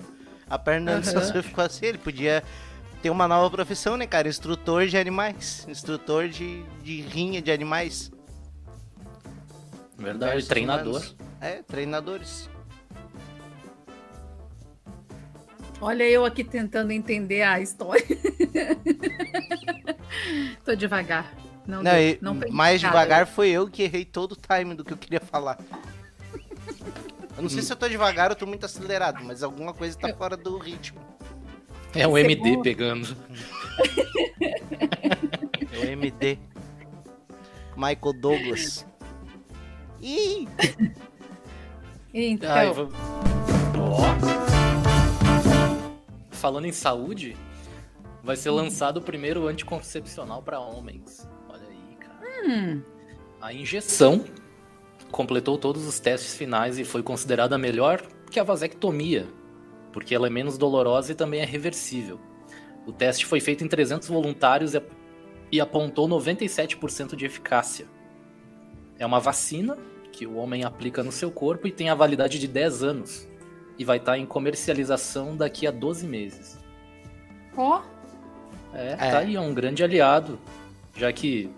[0.49, 1.25] A perna do Anderson Aham.
[1.25, 1.86] Silva ficou assim.
[1.88, 2.43] Ele podia
[3.01, 4.27] ter uma nova profissão, né, cara?
[4.27, 5.65] Instrutor de animais.
[5.67, 8.12] Instrutor de, de rinha de animais.
[9.97, 10.95] verdade, Versus treinador.
[10.97, 11.15] humanos.
[11.41, 12.49] É, treinadores.
[15.82, 18.06] Olha eu aqui tentando entender a história.
[20.63, 21.34] Tô devagar.
[21.67, 24.93] Não, Não, deu, não mais devagar foi eu que errei todo o time do que
[24.93, 25.58] eu queria falar.
[27.43, 30.13] Eu não sei se eu tô devagar ou tô muito acelerado, mas alguma coisa tá
[30.13, 30.99] fora do ritmo.
[31.93, 33.15] É o MD pegando.
[35.71, 36.39] É o MD.
[37.75, 38.86] Michael Douglas.
[40.01, 40.47] Ih,
[42.13, 42.93] Então, Ai, vamos-
[46.32, 47.36] Falando em saúde,
[48.23, 51.27] vai ser lançado o primeiro anticoncepcional para homens.
[51.49, 52.19] Olha aí, cara.
[52.47, 52.82] Hum,
[53.41, 54.23] A injeção
[55.13, 59.28] completou todos os testes finais e foi considerada melhor que a vasectomia,
[59.91, 62.19] porque ela é menos dolorosa e também é reversível.
[62.86, 64.91] O teste foi feito em 300 voluntários e ap-
[65.52, 67.86] e apontou 97% de eficácia.
[68.97, 69.78] É uma vacina
[70.12, 73.28] que o homem aplica no seu corpo e tem a validade de 10 anos.
[73.78, 76.58] E vai estar em comercialização daqui a 12 meses.
[77.56, 77.82] ó,
[78.73, 78.95] É, É.
[78.95, 80.39] tá aí, é um grande aliado,
[80.95, 81.52] já que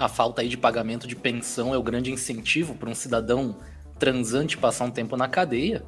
[0.00, 3.54] a falta aí de pagamento de pensão é o grande incentivo para um cidadão
[3.98, 5.84] transante passar um tempo na cadeia.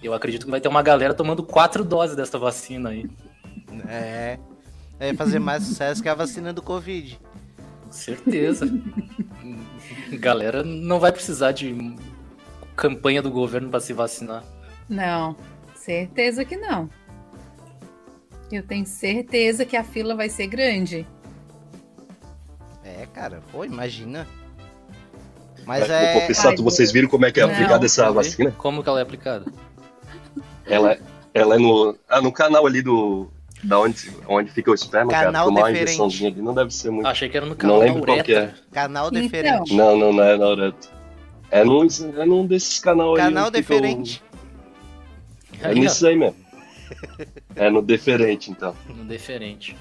[0.00, 3.10] Eu acredito que vai ter uma galera tomando quatro doses dessa vacina aí,
[3.88, 4.38] É.
[4.98, 7.18] É fazer mais sucesso que a vacina do Covid.
[7.84, 8.66] com certeza.
[10.18, 11.76] galera não vai precisar de
[12.74, 14.44] campanha do governo para se vacinar.
[14.88, 15.36] não,
[15.74, 16.88] certeza que não.
[18.50, 21.06] Eu tenho certeza que a fila vai ser grande.
[23.16, 24.26] É, cara, pô, imagina.
[25.64, 26.20] Mas é.
[26.20, 27.52] Pô, Pessato, vocês viram como é que é Não.
[27.52, 28.52] aplicada essa vacina?
[28.52, 29.46] Como que ela é aplicada?
[30.66, 30.98] Ela,
[31.34, 33.28] ela é no, ah, no canal ali do.
[33.64, 35.44] Da onde, onde fica o esperma, Canal cara.
[35.46, 35.90] Tomar uma deferente.
[35.92, 37.06] injeçãozinha ali não deve ser muito.
[37.06, 38.54] Achei que era no não canal da lembro qual que é.
[38.70, 39.22] Canal Então.
[39.22, 39.74] diferente.
[39.74, 40.72] Não, não, não é na.
[41.50, 41.86] É num,
[42.18, 43.22] é num desses canal aí.
[43.22, 44.22] Canal diferente.
[45.62, 46.36] É Aí, nisso aí mesmo.
[47.56, 48.76] É no deferente, então.
[48.94, 49.76] no deferente.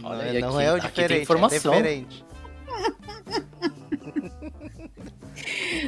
[0.00, 1.72] Não, Olha é, aí, não aqui- é o aqui tem diferente, informação.
[1.72, 2.24] é diferente.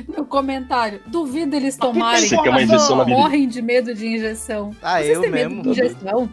[0.08, 2.26] No comentário, duvido eles tomarem.
[2.28, 3.16] Você quer uma injeção na vida?
[3.16, 4.74] Morrem de medo de injeção.
[4.82, 5.62] Ah, Vocês eu têm medo mesmo.
[5.62, 6.30] de injeção?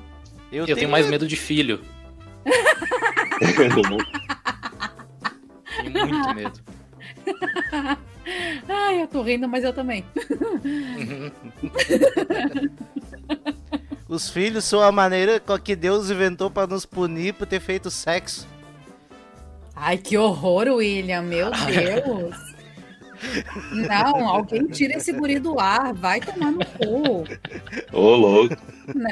[0.52, 1.82] Eu, Eu tenho mais medo de filho.
[5.84, 6.60] Tenho muito medo.
[8.70, 10.06] Ai, eu tô rindo, mas eu também.
[14.08, 17.90] Os filhos são a maneira com que Deus inventou pra nos punir por ter feito
[17.90, 18.48] sexo.
[19.76, 22.54] Ai, que horror, William, meu Deus.
[23.72, 27.24] Não, alguém tira esse guri do ar, vai tomar no cu.
[27.98, 28.56] Ô, louco.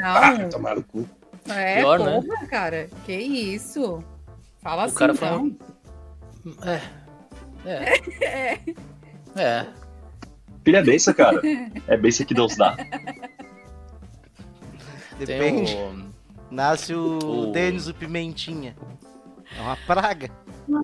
[0.03, 1.07] Ah, Não, tomar no cu.
[1.49, 2.21] é, Pior, né?
[2.21, 2.89] porra, cara.
[3.05, 4.03] Que isso?
[4.61, 5.57] Fala O assim, cara foi então.
[6.63, 6.81] É.
[7.65, 8.59] É.
[9.33, 9.65] É.
[10.65, 11.41] Filha é benção, cara.
[11.87, 12.75] É benção que Deus dá.
[15.17, 15.73] Depende.
[15.75, 16.11] O...
[16.53, 18.75] Nasce o, O- Denis, o Pimentinha.
[19.57, 20.29] É uma praga.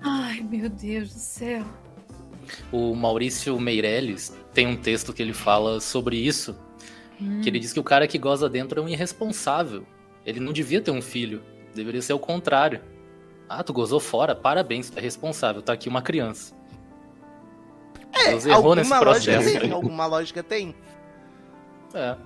[0.02, 1.64] Ai, meu Deus do céu.
[2.72, 6.56] o Maurício Meirelles tem um texto que ele fala sobre isso.
[7.20, 7.40] Hum.
[7.40, 9.84] Que ele diz que o cara que goza dentro é um irresponsável.
[10.24, 11.42] Ele não devia ter um filho.
[11.74, 12.80] Deveria ser o contrário.
[13.48, 14.34] Ah, tu gozou fora?
[14.34, 15.62] Parabéns, tu é responsável.
[15.62, 16.54] Tá aqui uma criança.
[18.26, 19.60] Deus errou nesse alguma lógica processo.
[19.60, 20.74] tem, alguma lógica tem.
[21.94, 22.16] É.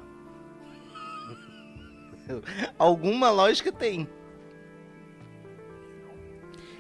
[2.78, 4.08] Alguma lógica tem.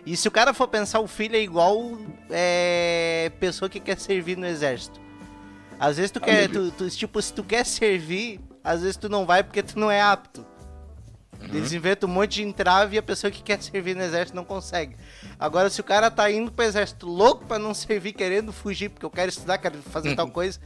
[0.04, 1.96] E se o cara for pensar, o filho é igual
[2.30, 5.00] é, pessoa que quer servir no exército.
[5.78, 9.24] Às vezes tu quer, tu, tu- tipo, se tu quer servir, às vezes tu não
[9.26, 10.44] vai porque tu não é apto.
[11.52, 14.44] Eles inventam um monte de entrave e a pessoa que quer servir no exército não
[14.44, 14.96] consegue.
[15.38, 19.04] Agora, se o cara tá indo pro exército louco pra não servir, querendo fugir, porque
[19.04, 20.60] eu quero estudar, quero fazer tal coisa,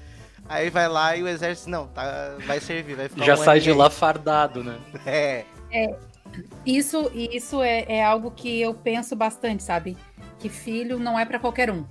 [0.47, 3.59] aí vai lá e o exército, não, tá, vai servir, vai ficar Já um sai
[3.61, 3.77] de aí.
[3.77, 4.79] lá fardado, né?
[5.07, 5.45] É.
[6.65, 9.97] Isso, isso é, é algo que eu penso bastante, sabe?
[10.39, 11.85] Que filho não é pra qualquer um.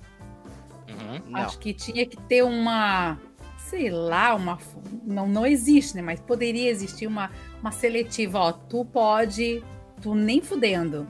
[0.89, 1.36] Uhum.
[1.36, 3.17] Acho que tinha que ter uma,
[3.58, 4.58] sei lá, uma
[5.03, 6.01] não não existe, né?
[6.01, 7.31] Mas poderia existir uma
[7.62, 9.63] uma seletiva, ó, tu pode,
[10.01, 11.08] tu nem fudendo,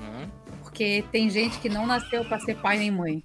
[0.00, 0.28] Uhum.
[0.62, 3.24] porque tem gente que não nasceu pra ser pai nem mãe.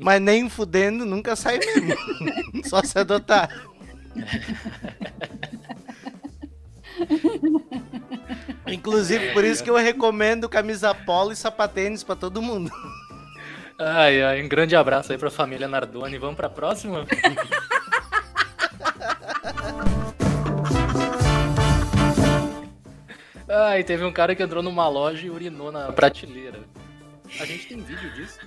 [0.00, 1.94] Mas nem fudendo nunca sai mesmo.
[2.64, 3.48] Só se adotar.
[8.66, 12.70] Inclusive, por isso que eu recomendo camisa polo e sapatênis pra todo mundo.
[13.78, 16.16] Ai, ai, um grande abraço aí pra família Nardoni.
[16.18, 17.06] Vamos pra próxima?
[23.48, 26.60] Ai, teve um cara que entrou numa loja e urinou na prateleira.
[27.40, 28.38] A gente tem vídeo disso?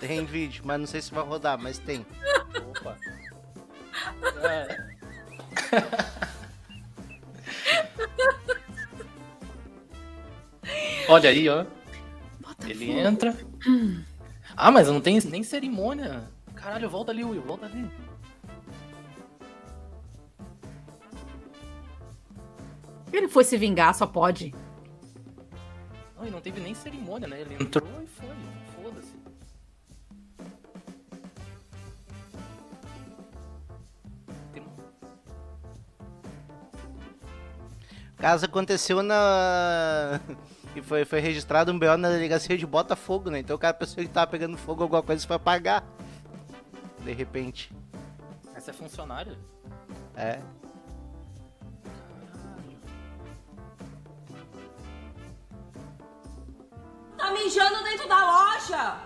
[0.00, 2.04] Tem vídeo, mas não sei se vai rodar, mas tem.
[2.68, 2.96] Opa.
[4.42, 4.90] É.
[11.08, 11.64] Olha aí, ó.
[12.68, 13.36] Ele entra.
[14.56, 16.28] Ah, mas não tem nem cerimônia.
[16.54, 17.90] Caralho, volta ali, Will, volta ali.
[23.12, 24.54] Ele foi se vingar, só pode.
[26.16, 27.40] Não, e não teve nem cerimônia, né?
[27.40, 28.28] Ele entrou e foi.
[38.20, 40.20] Caso aconteceu na.
[40.72, 43.40] E foi, foi registrado um BO na delegacia de Botafogo, né?
[43.40, 45.84] Então o cara pensou que tava pegando fogo alguma coisa foi apagar.
[47.00, 47.74] De repente.
[48.54, 49.36] Essa é funcionária?
[50.14, 50.38] É.
[57.18, 59.00] Tá mijando dentro da loja!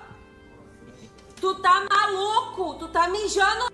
[1.41, 2.75] Tu tá maluco!
[2.75, 3.71] Tu tá mijando!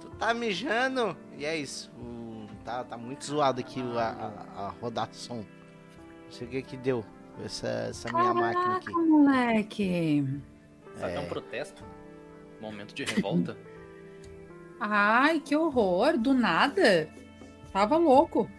[0.00, 1.16] Tu tá mijando?
[1.38, 1.88] E é isso.
[2.66, 4.08] Tá, tá muito zoado aqui o- a,
[4.56, 5.36] a, a rodação.
[6.24, 7.04] Não sei o que que deu.
[7.44, 8.86] Essa, essa minha máquina aqui.
[8.86, 10.24] Caraca, moleque.
[10.98, 11.84] Sabe, é um protesto?
[12.60, 13.56] Momento de revolta?
[14.80, 16.18] Ai, que horror.
[16.18, 17.08] Do nada.
[17.72, 18.50] Tava louco.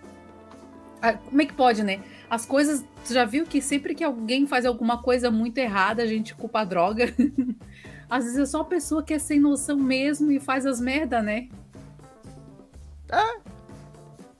[1.02, 2.02] Ah, Como é que pode, né?
[2.30, 2.86] As coisas.
[3.06, 6.62] Tu já viu que sempre que alguém faz alguma coisa muito errada, a gente culpa
[6.62, 7.14] a droga?
[8.10, 11.22] Às vezes é só a pessoa que é sem noção mesmo e faz as merda,
[11.22, 11.50] né?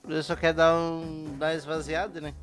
[0.08, 1.36] Eu só quer dar um.
[1.38, 2.34] dar uma esvaziada, né?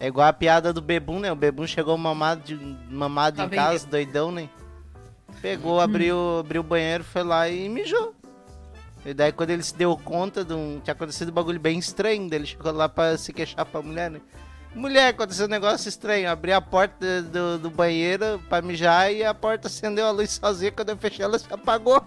[0.00, 1.30] É igual a piada do Bebum, né?
[1.32, 2.54] O Bebum chegou mamado, de,
[2.90, 3.58] mamado Tá em bem.
[3.58, 4.48] casa, doidão, né?
[5.40, 8.14] Pegou, abriu, abriu o banheiro, foi lá e mijou.
[9.04, 10.80] E daí quando ele se deu conta de um.
[10.82, 14.20] Tinha acontecido um bagulho bem estranho, ele chegou lá pra se queixar pra mulher, né?
[14.74, 16.28] Mulher, aconteceu um negócio estranho.
[16.30, 20.70] Abri a porta do, do banheiro pra mijar e a porta acendeu a luz sozinha.
[20.72, 21.98] Quando eu fechei, ela se apagou.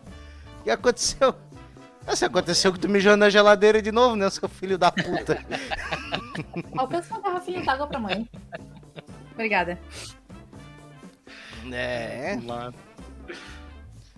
[0.59, 1.33] O que aconteceu?
[2.15, 5.43] Se aconteceu que tu mijou na geladeira de novo, né, seu filho da puta?
[6.77, 8.27] Alcança uma garrafinha d'água pra mãe.
[9.33, 9.79] Obrigada.
[11.71, 12.39] É.
[12.45, 12.73] Lá.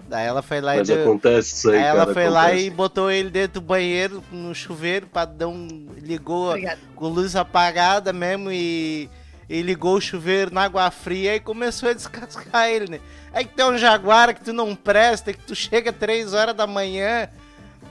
[0.08, 1.04] Daí ela foi lá Mas e deu...
[1.04, 2.66] acontece isso aí, Aí ela cara, foi lá acontece.
[2.66, 5.68] e botou ele dentro do banheiro, no chuveiro, pra dar um...
[5.98, 6.82] Ligou Obrigada.
[6.96, 9.10] com luz apagada mesmo e...
[9.50, 13.00] E ligou o chuveiro na água fria e começou a descascar ele, né?
[13.34, 16.66] Aí que tem um jaguar que tu não presta, que tu chega 3 horas da
[16.66, 17.28] manhã.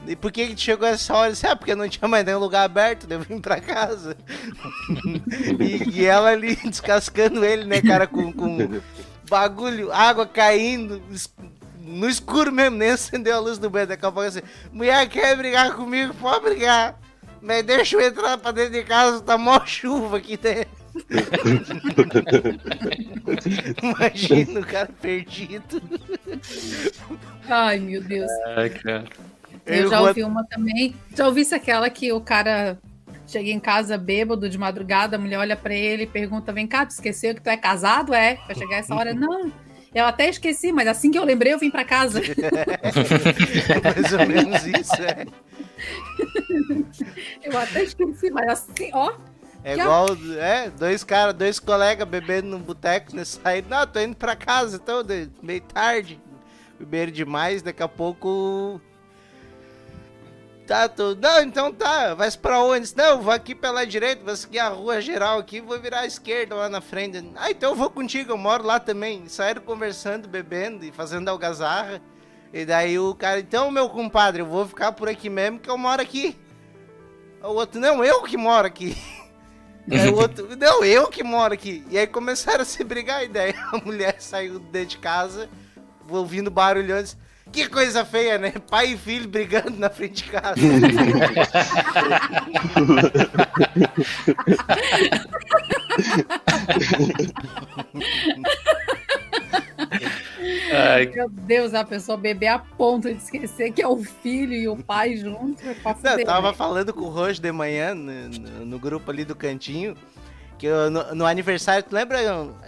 [0.06, 1.30] E por que que tu chegou essa hora?
[1.30, 4.16] Disse, ah, porque não tinha mais nenhum lugar aberto, eu vim pra casa.
[5.60, 8.80] e, e ela ali descascando ele, né, cara, com, com
[9.28, 11.02] bagulho, água caindo,
[11.78, 13.86] no escuro mesmo, nem acendeu a luz do banho.
[13.86, 16.98] Daqui a pouco assim, mulher quer brigar comigo, pode brigar.
[17.42, 20.80] Mas deixa eu entrar pra dentro de casa, tá mó chuva aqui dentro.
[23.82, 25.80] Imagina o cara perdido.
[27.48, 28.30] Ai, meu Deus.
[28.56, 29.04] Ai, cara.
[29.66, 30.94] Eu Eu já vou- ouvi uma também.
[31.16, 32.78] Já ouvi aquela que o cara
[33.26, 36.84] chega em casa bêbado de madrugada, a mulher olha pra ele e pergunta: Vem cá,
[36.86, 38.12] tu esqueceu que tu é casado?
[38.14, 38.38] É?
[38.46, 39.12] Vai chegar essa hora?
[39.14, 39.52] Não.
[39.92, 42.20] Eu até esqueci, mas assim que eu lembrei, eu vim pra casa.
[43.82, 45.26] Mais ou menos isso, é.
[47.42, 49.12] Eu até esqueci, mas assim, ó.
[49.64, 50.06] É igual,
[50.38, 53.24] é, dois caras, dois colegas bebendo no boteco, né?
[53.24, 55.04] Saíram, não, tô indo pra casa, então,
[55.42, 56.20] meio tarde.
[56.78, 58.80] Beberam demais, daqui a pouco.
[60.70, 62.96] Tá, tô, não, então tá, vai pra onde?
[62.96, 66.54] Não, vou aqui pela direita, vou seguir a rua geral aqui, vou virar à esquerda
[66.54, 67.28] lá na frente.
[67.34, 69.26] Ah, então eu vou contigo, eu moro lá também.
[69.26, 72.00] Saíram conversando, bebendo e fazendo algazarra.
[72.52, 75.76] E daí o cara, então, meu compadre, eu vou ficar por aqui mesmo que eu
[75.76, 76.38] moro aqui.
[77.42, 78.96] O outro, não, eu que moro aqui.
[79.90, 81.84] Aí o outro, não, eu que moro aqui.
[81.90, 85.48] E aí começaram a se brigar, e daí a mulher saiu dentro de casa,
[86.08, 87.16] ouvindo barulhão, disse,
[87.52, 88.52] que coisa feia, né?
[88.70, 90.54] Pai e filho brigando na frente de casa.
[100.72, 104.68] Ai, Meu Deus, a pessoa beber a ponto de esquecer que é o filho e
[104.68, 105.62] o pai junto.
[105.68, 106.56] É pra Não, eu tava né?
[106.56, 109.96] falando com o Rojo de manhã, no, no- no grupo ali do cantinho,
[110.60, 112.18] que eu- no, no aniversário, tu lembra,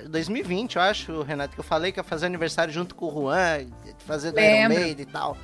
[0.08, 3.66] 2020, eu acho, Renato, que eu falei que ia fazer aniversário junto com o Juan,
[4.06, 4.68] fazer do Iron.
[4.70, 5.36] Maiden e tal.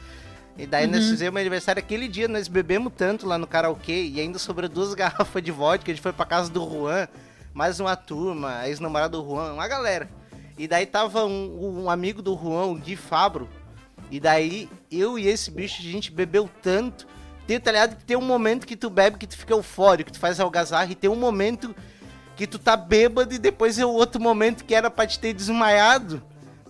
[0.57, 1.11] E daí nós Uhum.
[1.11, 5.43] fizemos aniversário aquele dia, nós bebemos tanto lá no karaokê, e ainda sobrou duas garrafas
[5.43, 7.07] de vodka, a gente foi pra casa do Juan,
[7.53, 10.09] mais uma turma, a ex-namorada do Juan, uma galera.
[10.57, 13.47] E daí tava um, um amigo do Juan, o Gui Fabro,
[14.11, 17.07] e daí eu e esse bicho, a gente bebeu tanto,
[17.47, 17.95] tem, tá ligado?
[17.97, 20.95] Que tem um momento que tu bebe que tu fica eufórico, tu faz algazarra, e
[20.95, 21.77] tem um momento
[22.39, 25.35] que tu tá bêbado e depois é o outro momento que era pra te ter
[25.35, 26.23] desmaiado.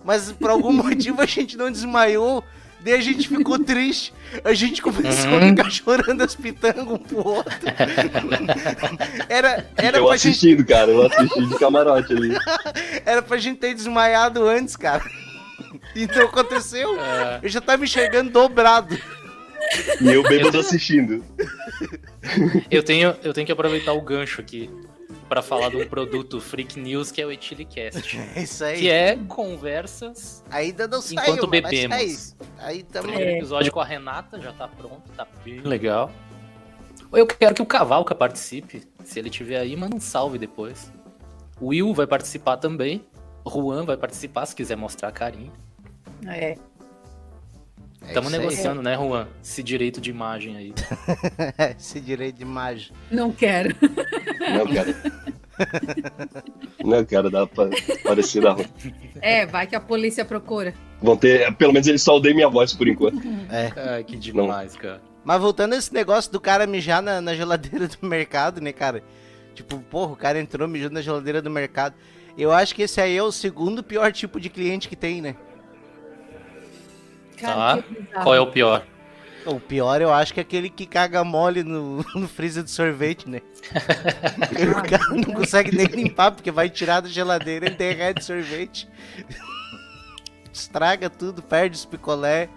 [0.03, 2.43] Mas por algum motivo a gente não desmaiou.
[2.79, 4.11] Daí a gente ficou triste.
[4.43, 7.53] A gente começou a ficar chorando as pitangas um pro outro.
[9.29, 12.35] Era, era, eu pra gente, assistindo, cara, eu assisti de camarote ali.
[13.05, 15.03] era pra gente ter desmaiado antes, cara.
[15.95, 16.97] Então aconteceu.
[17.43, 18.97] Eu já tava enxergando dobrado.
[20.01, 21.23] E eu bêbado assistindo.
[22.71, 24.69] eu, tenho, eu tenho que aproveitar o gancho aqui
[25.27, 28.17] pra falar de um produto Freak News que é o Etilicast.
[28.35, 28.79] É isso aí.
[28.79, 30.43] Que é conversas.
[30.49, 31.97] Ainda não saiu, Enquanto mas vai bebemos.
[31.97, 32.35] sair.
[32.59, 33.11] Aí também.
[33.13, 36.11] Primeiro episódio com a Renata já tá pronto, tá bem legal.
[37.11, 38.83] Eu quero que o Cavalca participe.
[39.03, 40.91] Se ele tiver aí, manda um salve depois.
[41.59, 43.05] O Will vai participar também.
[43.47, 45.51] Juan vai participar se quiser mostrar carinho.
[46.27, 46.55] É.
[48.09, 48.39] É Estamos aí.
[48.39, 49.27] negociando, né, Juan?
[49.43, 50.73] Esse direito de imagem aí.
[51.77, 52.91] Esse direito de imagem.
[53.11, 53.75] Não quero.
[54.39, 54.95] Não quero.
[56.83, 57.69] Não quero dar pra
[58.03, 58.65] parecer na rua.
[59.21, 60.73] É, vai que a polícia procura.
[61.01, 61.53] Vão ter.
[61.55, 63.21] Pelo menos eles só odeiam minha voz por enquanto.
[63.49, 65.01] Ai, que demais, cara.
[65.23, 69.03] Mas voltando a esse negócio do cara mijar na, na geladeira do mercado, né, cara?
[69.53, 71.93] Tipo, porra, o cara entrou mijando na geladeira do mercado.
[72.37, 75.35] Eu acho que esse aí é o segundo pior tipo de cliente que tem, né?
[77.39, 77.81] Cara,
[78.11, 78.23] Tá.
[78.23, 78.85] Qual é o pior?
[79.45, 83.29] O pior eu acho que é aquele que caga mole no, no freezer de sorvete,
[83.29, 83.41] né?
[84.77, 88.87] o cara não consegue nem limpar porque vai tirar da geladeira e derrete sorvete.
[90.51, 92.49] Estraga tudo, perde os picolé.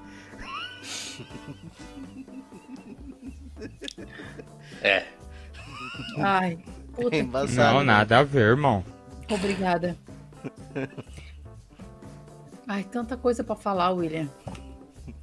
[4.83, 5.05] É.
[6.18, 6.59] Ai,
[6.93, 7.22] puta É.
[7.22, 7.85] Não, né?
[7.85, 8.85] nada a ver, irmão.
[9.30, 9.97] Obrigada.
[12.66, 14.28] Ai, tanta coisa pra falar, William.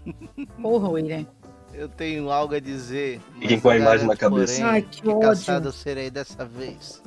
[0.61, 1.25] Porra, William.
[1.73, 3.21] Eu tenho algo a dizer.
[3.39, 4.55] Fiquem com a imagem na cabeça.
[4.61, 5.21] porém, Ai, que que ódio.
[5.21, 7.01] caçado serei dessa vez.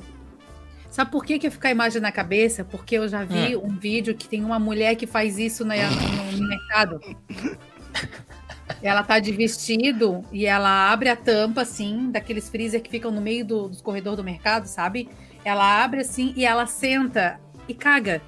[0.89, 2.63] Sabe por que, que eu ficar a imagem na cabeça?
[2.63, 3.63] Porque eu já vi Hum.
[3.65, 6.99] um vídeo que tem uma mulher que faz isso na- no, no mercado.
[8.81, 13.21] Ela tá de vestido e ela abre a tampa, assim, daqueles freezer que ficam no
[13.21, 15.09] meio do, dos corredores do mercado, sabe?
[15.43, 18.21] Ela abre assim e ela senta e caga.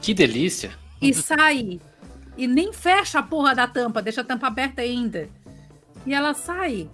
[0.00, 0.70] Que delícia.
[1.02, 1.80] E sai.
[2.38, 5.28] E nem fecha a porra da tampa, deixa a tampa aberta ainda.
[6.06, 6.88] E ela sai.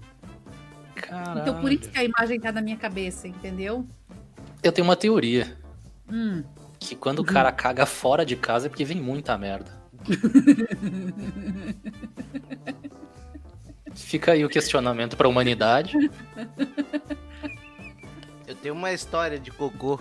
[0.94, 1.40] Caralho.
[1.40, 3.86] Então por isso que a imagem tá na minha cabeça, entendeu?
[4.62, 5.54] Eu tenho uma teoria.
[6.10, 6.42] Hum.
[6.78, 9.70] Que quando o cara caga fora de casa é porque vem muita merda.
[13.94, 15.96] Fica aí o questionamento pra humanidade.
[18.46, 19.98] Eu tenho uma história de cocô.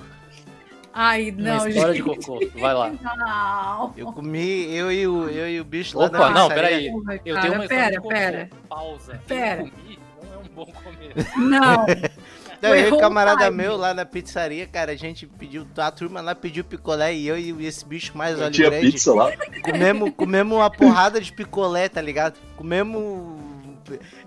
[0.94, 1.96] Ai, Uma não, história gente.
[1.96, 2.40] de cocô.
[2.60, 2.92] Vai lá.
[3.18, 3.94] Não.
[3.98, 6.92] Eu comi, eu e o, eu e o bicho lá Opa, na não, peraí.
[6.92, 8.10] Porra, Eu cara, tenho uma história pera, de cocô.
[8.10, 8.50] pera.
[8.70, 9.22] Pausa.
[9.28, 9.62] Pera.
[9.64, 11.40] Eu comi, não é um bom começo.
[11.40, 11.86] Não.
[12.64, 13.58] Não, eu e o o camarada time.
[13.58, 17.38] meu lá na pizzaria, cara, a gente pediu, a turma lá pediu picolé e eu
[17.38, 19.34] e esse bicho mais olho Tinha grande, pizza lá.
[19.62, 22.36] comemos, comemos uma porrada de picolé, tá ligado?
[22.56, 23.38] Comemos,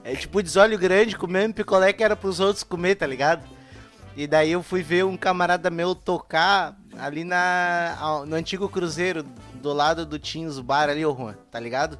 [0.04, 3.42] é, tipo, desolho grande, comemos picolé que era pros outros comer, tá ligado?
[4.16, 9.22] E daí eu fui ver um camarada meu tocar ali na, no antigo cruzeiro,
[9.54, 11.98] do lado do Tinhos Bar ali, ô Juan, tá ligado?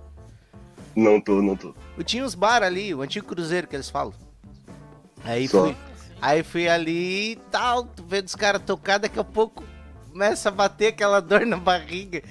[0.95, 1.75] Não tô, não tô.
[1.99, 4.14] O Tinhos Bar ali, o antigo cruzeiro que eles falam.
[5.23, 5.64] Aí Só.
[5.64, 5.77] fui,
[6.23, 9.62] aí fui ali e tal, tu vendo os caras tocar, daqui a pouco
[10.11, 12.23] começa a bater aquela dor na barriga.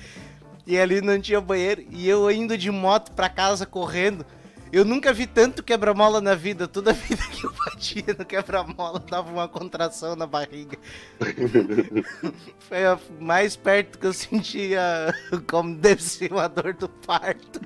[0.65, 1.85] E ali não tinha banheiro.
[1.91, 4.25] E eu indo de moto pra casa correndo.
[4.71, 6.67] Eu nunca vi tanto quebra-mola na vida.
[6.67, 10.77] Toda vida que eu batia no quebra-mola dava uma contração na barriga.
[12.59, 15.13] Foi a mais perto que eu sentia
[15.47, 17.61] como deve ser uma dor do parto.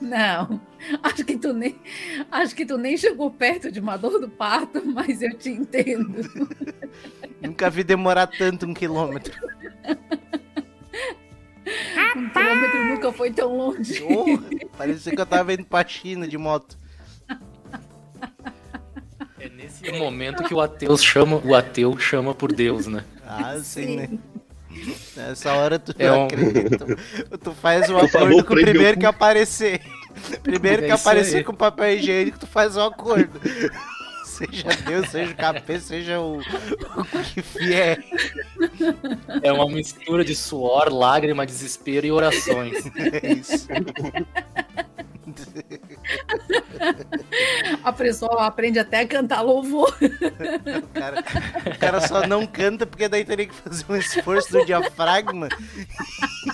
[0.00, 0.60] Não.
[1.02, 1.76] Acho que tu nem
[2.30, 6.22] acho que tu nem chegou perto de uma dor do parto, mas eu te entendo.
[7.42, 9.34] Nunca vi demorar tanto um quilômetro.
[12.16, 14.00] Um quilômetro nunca foi tão longe.
[14.00, 14.42] Porra,
[14.78, 16.78] parecia que eu tava indo pra China de moto.
[19.38, 23.04] É nesse momento que o ateu chama, o ateu chama por Deus, né?
[23.26, 24.08] Ah, sim, né?
[25.16, 26.86] Nessa hora tu É não um- acredita.
[27.42, 29.80] Tu faz um acordo com o primeiro que aparecer.
[30.42, 33.40] Primeiro que aparecer com papel higiênico, tu faz um acordo.
[34.36, 36.42] Seja Deus, seja o capeta, seja o, o
[37.32, 38.04] que vier.
[39.42, 42.84] É uma mistura de suor, lágrima, desespero e orações.
[42.96, 43.66] É isso.
[47.82, 49.96] A pessoa aprende até a cantar louvor.
[49.96, 51.24] O cara,
[51.74, 55.48] o cara só não canta porque daí teria que fazer um esforço do diafragma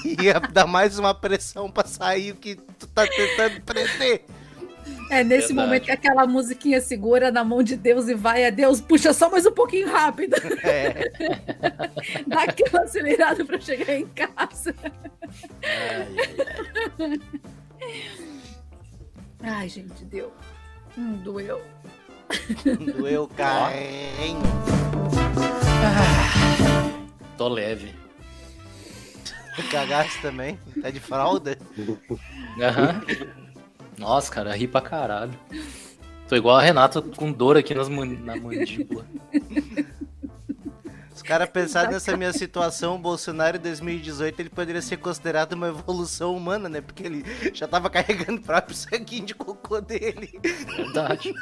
[0.04, 4.24] e ia dar mais uma pressão pra sair o que tu tá tentando prender.
[5.12, 5.66] É nesse Verdade.
[5.68, 9.30] momento que aquela musiquinha segura na mão de Deus e vai a Deus, puxa só
[9.30, 10.36] mais um pouquinho rápido.
[10.64, 11.12] É,
[12.26, 14.74] Dá aquela acelerada pra chegar em casa.
[19.42, 20.32] Ai, gente, deu.
[20.96, 21.60] Hum, doeu.
[22.96, 24.40] doeu o carrinho.
[27.36, 27.94] Tô leve.
[29.70, 30.58] Cagasse também.
[30.80, 31.58] Tá de fralda?
[32.58, 33.02] Aham.
[34.02, 35.32] Nossa, cara, ri pra caralho.
[36.28, 39.04] Tô igual a Renata com dor aqui nas man- na mandíbula.
[41.14, 45.68] Os caras pensaram nessa minha situação, o Bolsonaro em 2018 ele poderia ser considerado uma
[45.68, 46.80] evolução humana, né?
[46.80, 47.24] Porque ele
[47.54, 50.40] já tava carregando o próprio sanguinho de cocô dele.
[50.76, 51.32] Verdade.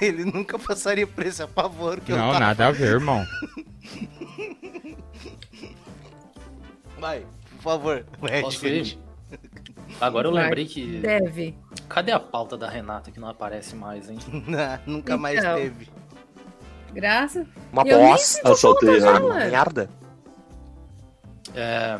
[0.00, 2.40] Ele nunca passaria por esse apavoro que eu Não, tava.
[2.40, 3.24] nada a ver, irmão.
[6.98, 7.26] Vai,
[7.66, 8.06] favor.
[8.22, 8.98] Red, Posso ir?
[10.00, 10.44] Agora eu Vai.
[10.44, 10.98] lembrei que.
[11.00, 11.56] Deve.
[11.88, 14.18] Cadê a pauta da Renata que não aparece mais, hein?
[14.46, 15.56] Não, nunca mais Então.
[15.56, 15.88] teve.
[16.92, 17.46] Graça.
[17.72, 18.54] Uma Eu bosta.
[18.54, 19.34] soltei, dela.
[19.34, 19.88] Merda.
[21.54, 21.96] É,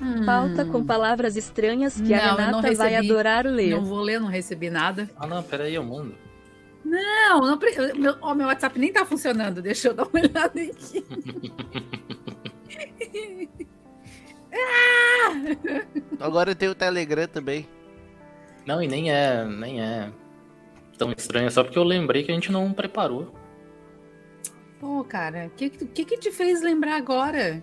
[0.00, 3.10] Hum, Pauta com palavras estranhas que Não, a Renata vai recebi.
[3.12, 3.70] adorar ler.
[3.70, 5.08] Não vou ler, não recebi nada.
[5.16, 6.14] Ah, não, peraí, eu mando.
[6.84, 9.62] Não, não pre- meu, ó, meu WhatsApp nem tá funcionando.
[9.62, 11.04] Deixa eu dar uma olhada aqui.
[16.20, 17.68] Agora tem o Telegram também.
[18.66, 20.10] Não, e nem é, nem é
[20.96, 23.34] tão estranho, é só porque eu lembrei que a gente não preparou.
[24.78, 27.62] Pô, cara, o que, que que te fez lembrar agora?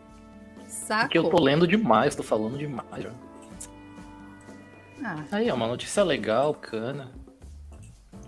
[0.67, 1.03] Saco.
[1.03, 3.07] Porque eu tô lendo demais, tô falando demais.
[5.03, 7.11] Ah, Aí, é uma notícia legal, cana.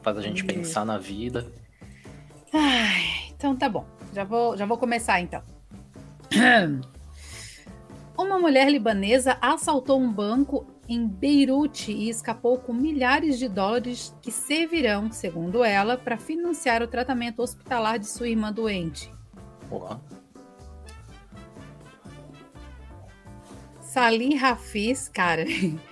[0.02, 0.48] Faz a gente Hum.
[0.48, 1.52] pensar na vida.
[3.36, 3.86] então tá bom.
[4.14, 5.42] Já vou, já vou começar então.
[8.18, 14.32] Uma mulher libanesa assaltou um banco em Beirute e escapou com milhares de dólares que
[14.32, 19.12] servirão, segundo ela, para financiar o tratamento hospitalar de sua irmã doente.
[19.70, 20.02] Porra.
[23.80, 25.46] Sali Hafiz, cara.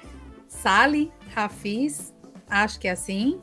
[0.48, 2.14] Sali Hafiz,
[2.50, 3.42] acho que é assim,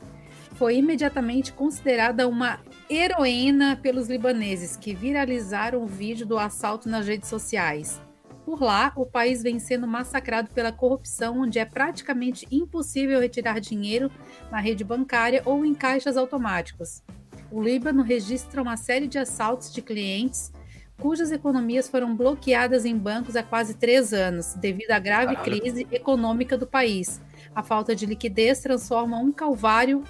[0.54, 7.28] foi imediatamente considerada uma heroína pelos libaneses que viralizaram o vídeo do assalto nas redes
[7.28, 8.00] sociais.
[8.46, 14.08] Por lá, o país vem sendo massacrado pela corrupção, onde é praticamente impossível retirar dinheiro
[14.52, 17.02] na rede bancária ou em caixas automáticos.
[17.50, 20.52] O Líbano registra uma série de assaltos de clientes
[20.96, 25.60] cujas economias foram bloqueadas em bancos há quase três anos, devido à grave Caralho.
[25.60, 27.20] crise econômica do país.
[27.52, 30.04] A falta de liquidez transforma um calvário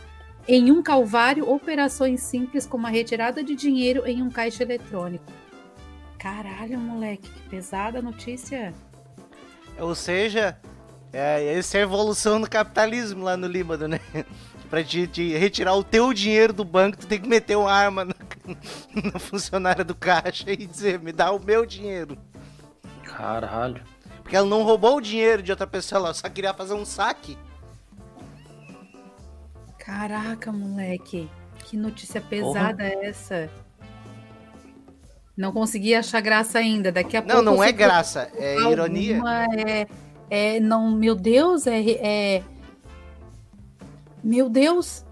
[0.46, 5.24] em um calvário operações simples como a retirada de dinheiro em um caixa eletrônico.
[6.18, 8.72] Caralho, moleque, que pesada notícia.
[9.78, 10.58] Ou seja,
[11.12, 14.00] é, essa é a evolução do capitalismo lá no Líbano, né?
[14.68, 18.04] Pra te, te retirar o teu dinheiro do banco, tu tem que meter uma arma
[18.04, 18.14] na,
[19.12, 22.18] na funcionária do caixa e dizer, me dá o meu dinheiro.
[23.04, 23.82] Caralho.
[24.22, 27.38] Porque ela não roubou o dinheiro de outra pessoa, ela só queria fazer um saque.
[29.78, 33.48] Caraca, moleque, que notícia pesada é essa?
[35.36, 36.90] Não consegui achar graça ainda.
[36.90, 37.42] Daqui a Não, pouco.
[37.42, 39.20] não eu é graça, é ironia.
[39.66, 39.86] É,
[40.30, 42.42] é, não, meu Deus, é, é.
[44.24, 45.04] Meu Deus,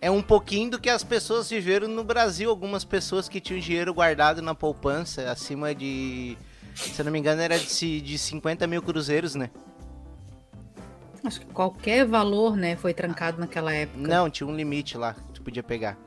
[0.00, 2.50] É um pouquinho do que as pessoas viveram no Brasil.
[2.50, 6.36] Algumas pessoas que tinham dinheiro guardado na poupança, acima de.
[6.74, 9.50] Se eu não me engano, era de, de 50 mil cruzeiros, né?
[11.24, 13.98] acho que qualquer valor, né, foi trancado naquela época.
[14.06, 15.98] Não, tinha um limite lá que tu podia pegar.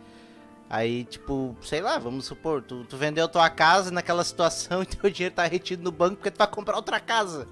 [0.69, 5.09] Aí, tipo, sei lá, vamos supor, tu, tu vendeu tua casa naquela situação e teu
[5.09, 7.47] dinheiro tá retido no banco porque tu vai comprar outra casa.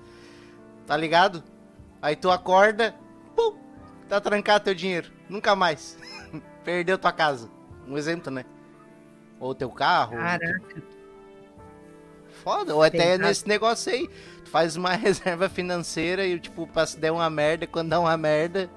[0.85, 1.43] Tá ligado?
[2.01, 2.95] Aí tu acorda,
[3.35, 3.57] pum,
[4.07, 5.11] tá trancado teu dinheiro.
[5.27, 5.97] Nunca mais.
[6.63, 7.49] Perdeu tua casa.
[7.87, 8.45] Um exemplo, né?
[9.39, 10.13] Ou teu carro.
[10.15, 10.83] ou Caraca,
[12.43, 13.23] Foda, ou até Pesado.
[13.23, 14.07] nesse negócio aí.
[14.43, 18.15] Tu faz uma reserva financeira e, tipo, pra se der uma merda, quando dá uma
[18.15, 18.69] merda,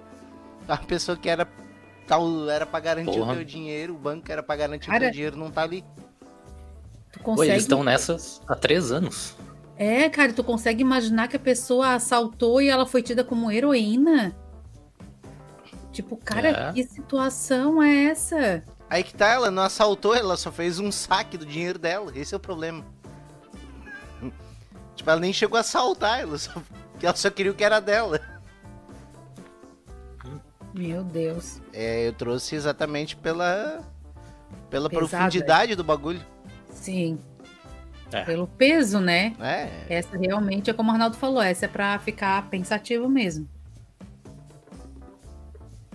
[0.66, 1.46] a pessoa que era,
[2.10, 3.32] tal, era pra garantir Porra.
[3.32, 5.82] o teu dinheiro, o banco era pra garantir o Cara, teu dinheiro, não tá ali.
[7.12, 7.50] tu Pô, consegue.
[7.52, 9.34] eles estão nessas há três anos.
[9.76, 14.36] É, cara, tu consegue imaginar que a pessoa assaltou e ela foi tida como heroína?
[15.92, 16.72] Tipo, cara, É.
[16.72, 18.62] que situação é essa?
[18.88, 22.12] Aí que tá, ela não assaltou, ela só fez um saque do dinheiro dela.
[22.14, 22.84] Esse é o problema.
[24.96, 26.52] tipo, ela nem chegou a assaltar, ela só,
[27.02, 28.20] ela só queria o que era dela.
[30.74, 31.60] Meu Deus.
[31.72, 33.80] É, eu trouxe exatamente pela,
[34.68, 36.24] pela Pesado, profundidade do bagulho.
[36.72, 37.18] Sim.
[38.12, 38.24] É.
[38.24, 39.34] Pelo peso, né?
[39.40, 43.48] É, Essa realmente é como o Arnaldo falou, essa é pra ficar pensativo mesmo.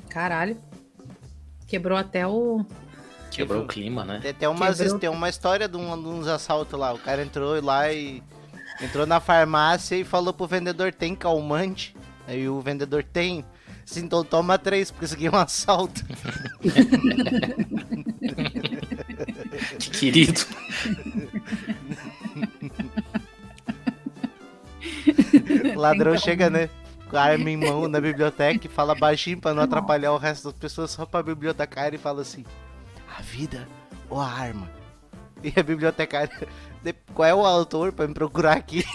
[0.10, 0.58] Caralho.
[1.68, 2.66] Quebrou até o.
[3.32, 4.20] Quebrou o clima, né?
[4.22, 5.00] Tem, tem, umas, Quebrou.
[5.00, 6.94] tem uma história de, um, de uns assaltos lá.
[6.94, 8.24] O cara entrou lá e.
[8.82, 11.96] Entrou na farmácia e falou pro vendedor: tem calmante?
[12.28, 13.44] Aí o vendedor tem.
[13.86, 16.04] Sim, então toma três, porque isso aqui é um assalto.
[19.80, 20.42] Que querido.
[25.76, 26.70] Ladrão Tem chega, né?
[27.10, 30.46] com a arma em mão na biblioteca e fala baixinho pra não atrapalhar o resto
[30.50, 32.44] das pessoas, só pra bibliotecária e fala assim:
[33.18, 33.68] A vida
[34.10, 34.70] ou a arma?
[35.44, 36.30] E a bibliotecária,
[36.84, 38.84] "De- qual é o autor pra me procurar aqui?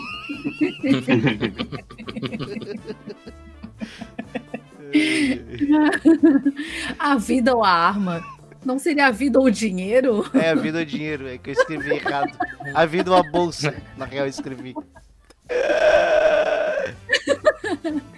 [6.99, 8.23] A vida ou a arma?
[8.65, 10.29] Não seria a vida ou o dinheiro?
[10.35, 12.37] É a vida ou dinheiro, é que eu escrevi errado.
[12.75, 14.75] A vida ou a bolsa, na real eu escrevi.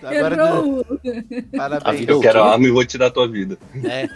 [0.03, 0.87] Agora, Errou!
[1.55, 2.01] A parabéns.
[2.01, 3.57] vida Eu o quero a arma e vou tirar a tua vida.
[3.85, 4.09] É.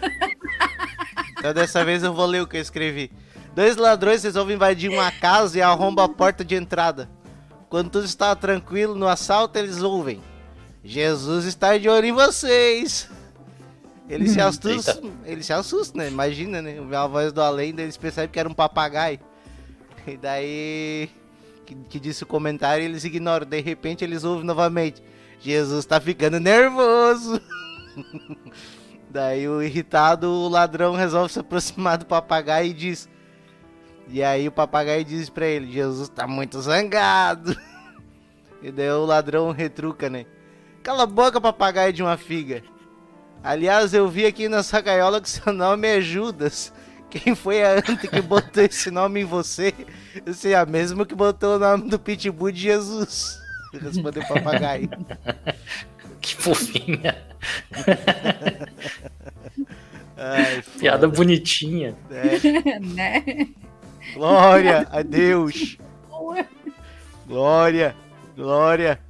[1.38, 3.10] Então dessa vez eu vou ler o que eu escrevi.
[3.54, 7.08] Dois ladrões resolvem invadir uma casa e arrombam a porta de entrada.
[7.68, 10.20] Quando tudo está tranquilo no assalto, eles ouvem.
[10.86, 13.10] Jesus está de olho em vocês.
[14.08, 16.08] Eles se assustam, eles se assustam, né?
[16.08, 16.76] Imagina, né?
[16.96, 19.18] A voz do além, daí eles percebem que era um papagaio.
[20.06, 21.10] E daí,
[21.66, 23.44] que, que disse o comentário, eles ignoram.
[23.44, 25.02] De repente eles ouvem novamente.
[25.40, 27.40] Jesus tá ficando nervoso.
[29.10, 33.08] Daí o irritado, o ladrão resolve se aproximar do papagaio e diz.
[34.08, 37.56] E aí o papagaio diz pra ele, Jesus tá muito zangado.
[38.62, 40.24] E daí o ladrão retruca, né?
[40.86, 42.62] Cala a boca, papagaio de uma figa.
[43.42, 46.72] Aliás, eu vi aqui na sua gaiola que seu nome é Judas.
[47.10, 49.74] Quem foi a anta que botou esse nome em você?
[50.24, 53.36] Você é a mesma que botou o nome do pitbull de Jesus.
[53.82, 54.88] Respondeu o papagaio.
[56.20, 57.20] Que fofinha.
[60.16, 61.96] Ai, Piada bonitinha.
[62.10, 62.78] É.
[62.78, 63.24] né?
[64.14, 65.78] Glória a Deus.
[67.26, 67.96] Glória,
[68.36, 69.05] glória.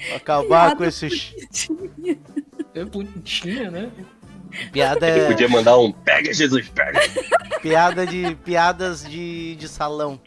[0.16, 1.34] Acabar Piada com esses
[2.74, 3.90] É bonitinha, né?
[4.72, 7.00] piada, Ele podia mandar um pega, Jesus, pega.
[7.62, 10.20] piada de piadas de, de salão.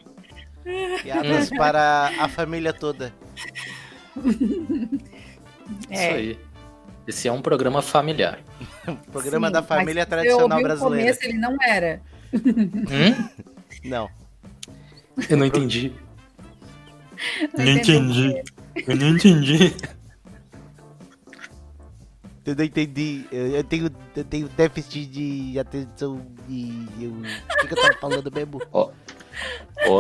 [1.01, 3.13] Piadas para a família toda.
[4.15, 6.09] Isso É.
[6.13, 6.39] aí.
[7.05, 8.39] Esse é um programa familiar.
[9.11, 11.01] Programa Sim, da família tradicional brasileira.
[11.03, 12.01] começo, ele não era.
[12.33, 13.29] Hum?
[13.83, 14.09] Não.
[15.29, 15.93] Eu não entendi.
[17.57, 18.41] Não entendi.
[18.75, 19.75] Eu não entendi.
[22.45, 23.25] Eu não entendi.
[23.31, 27.11] Eu eu tenho, eu tenho déficit de atenção e eu.
[27.11, 28.61] O que, que eu tava falando mesmo?
[28.71, 28.91] Ô,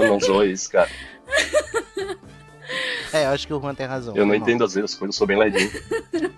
[0.05, 0.89] não zoa isso, cara.
[3.13, 4.15] É, eu acho que o Juan tem razão.
[4.15, 4.37] Eu não mal.
[4.37, 5.69] entendo às vezes as coisas, eu sou bem ledinho.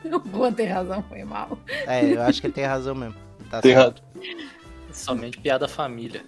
[0.33, 1.57] O Juan tem razão, foi mal.
[1.87, 3.15] É, eu acho que ele tem razão mesmo.
[3.49, 4.03] Tá Tem certo.
[4.91, 6.25] Somente piada família.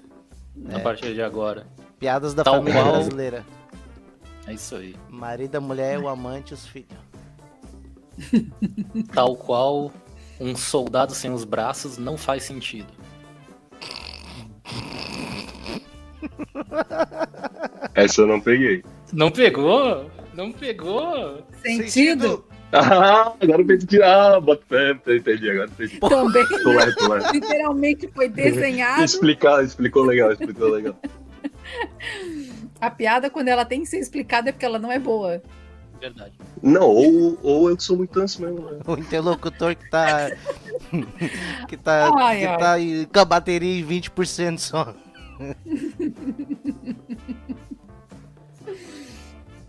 [0.74, 1.68] A partir de agora.
[2.00, 2.94] Piadas da Tal família qual.
[2.94, 3.46] brasileira.
[4.48, 4.96] É isso aí.
[5.10, 6.98] Marido, a mulher, o amante, os filhos.
[9.14, 9.92] Tal qual
[10.40, 12.88] um soldado sem os braços não faz sentido.
[17.94, 18.84] Essa eu não peguei.
[19.12, 20.10] Não pegou?
[20.34, 21.44] Não pegou?
[21.62, 22.46] Sentido?
[22.72, 26.00] Ah, agora eu pensei, ah, bota fé, entendi, agora entendi.
[26.00, 26.46] Também.
[26.48, 27.32] Tô lá, tô lá.
[27.32, 29.04] Literalmente foi desenhado.
[29.04, 30.96] Explicar, explicou legal, explicou legal.
[32.80, 35.42] A piada, quando ela tem que ser explicada, é porque ela não é boa.
[36.00, 36.34] Verdade.
[36.62, 38.80] Não, ou, ou eu que sou muito anso mesmo, né?
[38.86, 40.30] O interlocutor que tá.
[41.68, 42.12] que tá.
[42.16, 42.58] Ai, que ai.
[42.58, 42.76] tá
[43.12, 44.94] com a bateria em 20% só.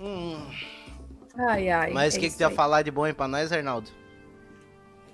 [0.00, 0.46] Hum,
[1.36, 1.92] Ai, ai.
[1.92, 3.90] mas o é que, tu ia falar de bom aí pra nós, Arnaldo?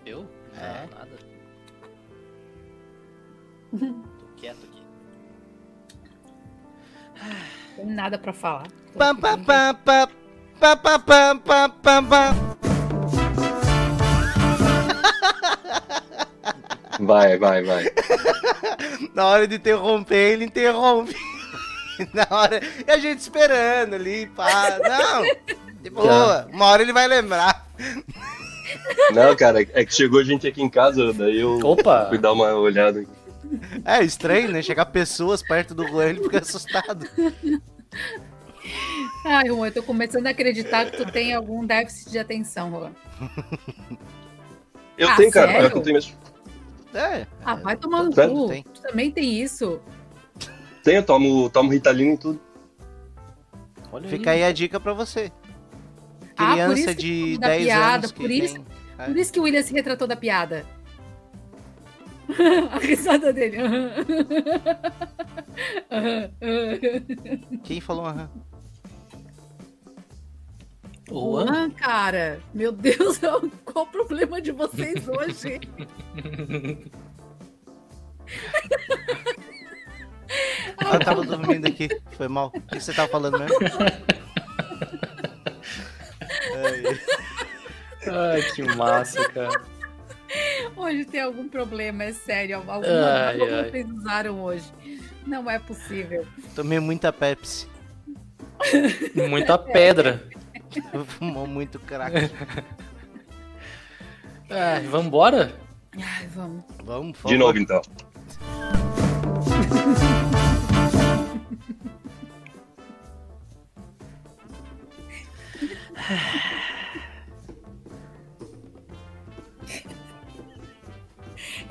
[0.04, 0.28] Eu?
[0.58, 0.86] É.
[0.86, 1.10] Não, nada.
[4.20, 4.82] Tô quieto aqui.
[7.76, 8.66] Tem nada pra falar.
[8.96, 10.08] Pam, pam, pam, pam,
[10.60, 12.54] pam, pam, pam, pam, pam, pam.
[17.00, 17.84] Vai, vai, vai.
[19.14, 21.14] Na hora de interromper, ele interrompe.
[22.14, 22.60] Na hora.
[22.86, 24.78] E a gente esperando ali, pá.
[24.78, 25.22] Não,
[25.82, 26.48] de boa.
[26.52, 27.66] Uma hora ele vai lembrar.
[29.12, 32.06] Não, cara, é que chegou gente aqui em casa, daí eu Opa!
[32.08, 33.04] fui dar uma olhada.
[33.84, 34.62] É estranho, né?
[34.62, 37.06] Chegar pessoas perto do Juan, ele fica assustado.
[39.26, 42.92] Ai, Juan, eu tô começando a acreditar que tu tem algum déficit de atenção, Juan.
[44.96, 45.66] Eu Ah, tenho, cara, sério?
[45.66, 46.14] é que eu tenho mesmo.
[46.94, 47.26] É.
[47.44, 48.48] Ah, vai tomar no cu.
[48.48, 48.62] Tem.
[48.62, 49.80] Tu também tem isso.
[50.82, 52.40] Tenho, tomo, tomo Ritalina e tudo.
[53.90, 55.32] Olha Fica aí a dica pra você.
[56.36, 56.94] Ah, por Criança isso que
[57.32, 58.66] de da 10 piada, anos que por isso- tem...
[58.96, 59.04] É.
[59.06, 60.64] Por isso que o William se retratou da piada.
[62.70, 63.58] A risada dele.
[67.62, 68.30] Quem falou aham?
[71.08, 71.70] Juan?
[71.70, 72.40] Cara.
[72.52, 73.20] Meu Deus,
[73.64, 75.60] qual o problema de vocês hoje?
[80.92, 81.88] Eu tava dormindo aqui.
[82.12, 82.50] Foi mal.
[82.54, 83.56] O que você tava falando mesmo?
[88.06, 89.62] Ai, que massa, cara.
[90.76, 92.56] Hoje tem algum problema, é sério.
[92.56, 92.80] Alguma
[93.28, 94.72] Ai, vocês usaram hoje.
[95.26, 96.26] Não é possível.
[96.54, 97.68] Tomei muita Pepsi.
[99.28, 100.24] Muita pedra.
[101.06, 102.14] Fumou muito crack.
[104.48, 105.52] Ai, vambora?
[105.96, 106.64] Ai, vamos.
[106.84, 107.82] Vamos, De novo, então.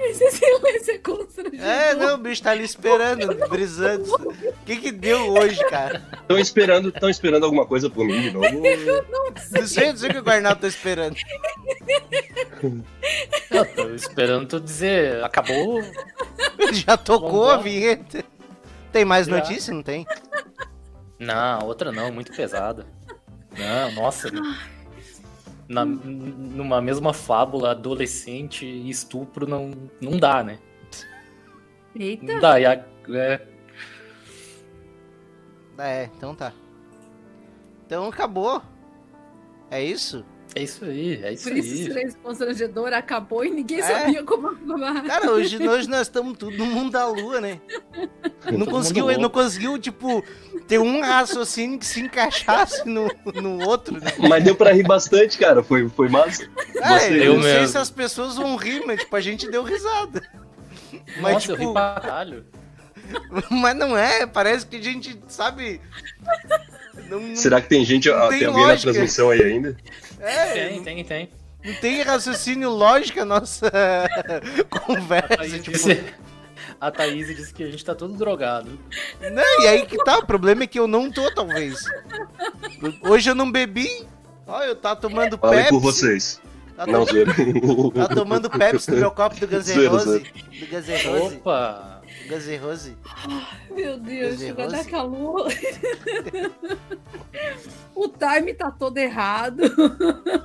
[0.03, 1.65] Esse silêncio é constrangedor.
[1.65, 4.13] É, não, o bicho tá ali esperando, brisando.
[4.13, 6.01] O que que deu hoje, cara?
[6.13, 8.47] Estão esperando, tão esperando alguma coisa por mim de novo.
[9.51, 11.15] Não sei, não sei o que o Guarnal tá esperando.
[13.49, 15.81] Eu tô esperando tu dizer, acabou.
[16.71, 18.23] Já tocou a vinheta.
[18.91, 19.35] Tem mais Já.
[19.35, 19.73] notícia?
[19.73, 20.05] Não tem?
[21.19, 22.85] Não, outra não, muito pesada.
[23.57, 24.29] Não, nossa.
[25.73, 30.59] Na, numa mesma fábula, adolescente e estupro não, não dá, né?
[31.95, 32.25] Eita.
[32.25, 32.59] Não dá.
[32.59, 33.47] E a, é,
[35.77, 36.53] É, então tá.
[37.85, 38.61] Então acabou.
[39.69, 40.23] É isso?
[40.55, 41.83] É isso aí, é isso Por isso o aí.
[41.85, 43.83] silêncio constrangedor acabou e ninguém É.
[43.83, 45.03] sabia como acabar.
[45.03, 47.59] Cara, hoje, hoje nós estamos tudo no mundo da lua, né?
[48.51, 50.23] Não conseguiu, não conseguiu, tipo,
[50.67, 54.11] ter um raciocínio que se encaixasse no, no outro, né?
[54.29, 55.63] Mas deu pra rir bastante, cara.
[55.63, 56.43] Foi, foi massa.
[56.75, 57.67] É, eu Eu não sei mesmo.
[57.69, 60.21] se as pessoas vão rir, mas tipo, a gente deu risada.
[61.19, 62.45] Mas Nossa, eu ri tipo, pra caralho.
[63.49, 65.81] mas não é, parece que a gente, sabe...
[67.09, 68.73] Não, Será que tem gente, tem tem alguém lógica.
[68.73, 69.75] na transmissão aí ainda?
[70.23, 71.29] É, Tem, tem, tem.
[71.63, 73.71] não tem raciocínio lógico a nossa
[74.69, 75.37] conversa.
[75.41, 76.03] Aí tipo, disse-
[76.79, 78.77] a Thaís disse que a gente tá todo drogado.
[79.31, 81.79] Não, e aí que tá, o problema é que eu não tô, talvez.
[83.01, 83.89] Hoje eu não bebi.
[84.45, 85.71] Ó, eu tava tomando Falei Pepsi.
[85.71, 86.41] por vocês.
[86.75, 87.31] Tá, Não, to- zoeira.
[88.07, 90.23] tá tomando Pepsi no meu copo do Guns N' Roses.
[90.23, 91.37] Do Guns N' Roses.
[91.37, 91.92] Opa!
[92.27, 92.95] Guns N' Roses.
[93.71, 95.47] Meu Deus, vai dar calor.
[97.95, 99.63] o time tá todo errado.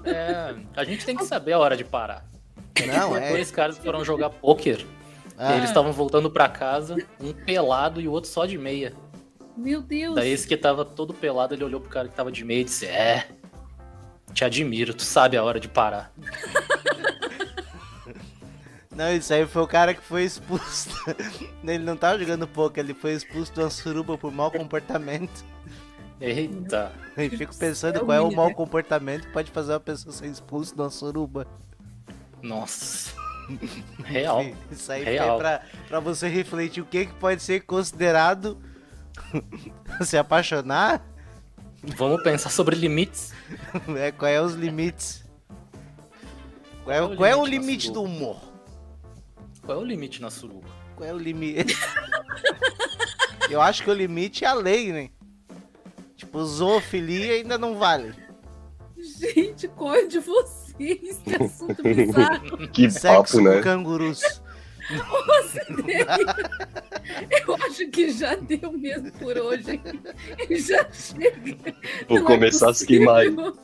[0.05, 2.25] É, a gente tem que saber a hora de parar.
[2.87, 3.31] Não, é.
[3.31, 4.85] Dois caras foram jogar pôquer.
[5.37, 8.93] Ah, Eles estavam voltando pra casa, um pelado e o outro só de meia.
[9.57, 10.15] Meu Deus.
[10.15, 12.65] Daí esse que tava todo pelado, ele olhou pro cara que tava de meia e
[12.65, 13.29] disse: É,
[14.33, 16.13] te admiro, tu sabe a hora de parar.
[18.99, 20.89] Não, isso aí foi o cara que foi expulso.
[21.63, 25.45] Ele não tava jogando pouco, ele foi expulso de uma suruba por mau comportamento.
[26.21, 28.55] Eita, Eu fico pensando É qual é o mau né?
[28.55, 31.47] comportamento que pode fazer uma pessoa ser expulsa de uma suruba.
[32.43, 33.13] nossa.
[34.05, 34.45] Real.
[34.73, 35.29] Isso aí Real.
[35.29, 38.59] foi pra, pra você refletir o que, que pode ser considerado
[40.03, 41.01] se apaixonar,
[41.97, 43.33] Vamos pensar sobre limites.
[43.97, 45.25] é, qual é os limites.
[46.83, 48.48] Qual é, Qual é o qual é o limite limite do humor?
[49.69, 50.67] Qual é o limite na suruba?
[50.97, 51.77] Qual é o limite?
[53.51, 55.11] Eu acho que o limite é a lei, né?
[56.17, 58.15] Tipo, zoofilia ainda não vale.
[58.97, 61.19] Gente, qual é de vocês?
[61.23, 62.69] Que assunto bizarro.
[62.69, 63.61] Que Sexo papo, com né?
[63.61, 64.41] cangurus.
[67.47, 69.79] Eu acho que já deu mesmo por hoje.
[70.51, 71.75] Já chega.
[72.09, 73.31] Vou Não é começar a se queimar aí.
[73.31, 73.59] possível.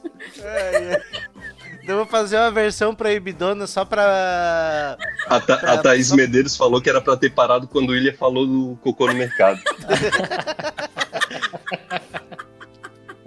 [1.87, 4.97] Eu vou fazer uma versão proibidona só pra.
[5.26, 8.47] A, Tha- a Thaís Medeiros falou que era pra ter parado quando o William falou
[8.47, 9.61] do cocô no mercado.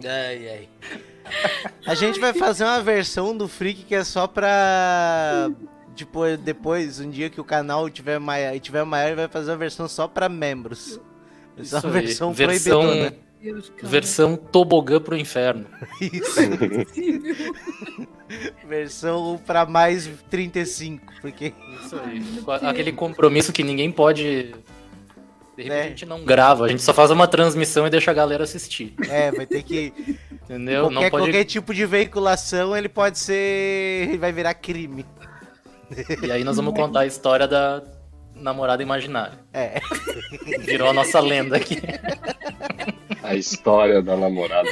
[0.05, 0.69] Ai, ai.
[1.85, 5.49] A gente vai fazer uma versão do Freak que é só pra.
[5.95, 9.87] Tipo, depois, um dia que o canal tiver maior, tiver maior, vai fazer uma versão
[9.87, 10.99] só pra membros.
[11.57, 13.13] Ser Isso uma versão, versão, proibidona.
[13.41, 15.65] Deus, versão tobogã pro inferno.
[15.99, 16.39] Isso.
[18.67, 21.53] Versão pra mais 35, porque.
[21.83, 22.21] Isso aí.
[22.67, 24.53] Aquele compromisso que ninguém pode.
[25.55, 25.81] De repente É.
[25.85, 28.93] a gente não grava, a gente só faz uma transmissão e deixa a galera assistir.
[29.09, 29.91] É, vai ter que.
[30.31, 30.83] Entendeu?
[30.83, 31.23] qualquer, não pode.
[31.25, 34.17] qualquer tipo de veiculação ele pode ser.
[34.19, 35.05] vai virar crime.
[36.21, 37.81] E aí nós vamos contar a história da
[38.35, 39.39] namorada imaginária.
[39.53, 39.79] É.
[40.59, 41.81] Virou a nossa lenda aqui.
[43.23, 44.69] A história da namorada.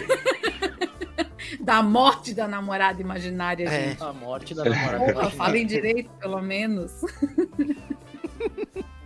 [1.63, 3.89] Da morte da namorada imaginária, É.
[3.89, 4.03] gente.
[4.03, 6.91] A morte da namorada Porra, falem direito, pelo menos.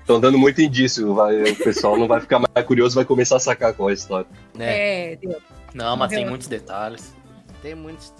[0.01, 1.13] Estão dando muito indício.
[1.13, 3.95] Vai, o pessoal não vai ficar mais curioso, vai começar a sacar qual é a
[3.95, 4.27] história.
[4.57, 5.41] É, Deus.
[5.73, 7.13] Não, mas tem muitos detalhes.
[7.61, 8.11] Tem muitos.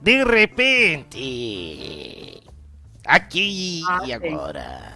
[0.00, 1.18] De repente.
[3.04, 4.32] Aqui Ah, e tem.
[4.34, 4.92] agora.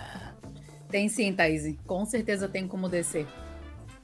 [0.89, 1.74] Tem sim, Thaís.
[1.87, 3.26] Com certeza tem como descer.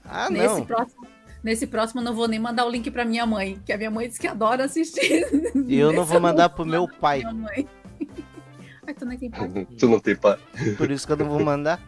[0.04, 0.64] Ah, Nesse não.
[0.66, 1.06] próximo,
[1.42, 3.90] Nesse próximo eu não vou nem mandar o link pra minha mãe, que a minha
[3.90, 5.26] mãe diz que adora assistir.
[5.66, 7.22] E eu não vou mandar pro meu pai.
[8.86, 9.66] Ai, tu nem tem pai.
[9.78, 10.38] tu não tem pai.
[10.76, 11.80] Por isso que eu não vou mandar.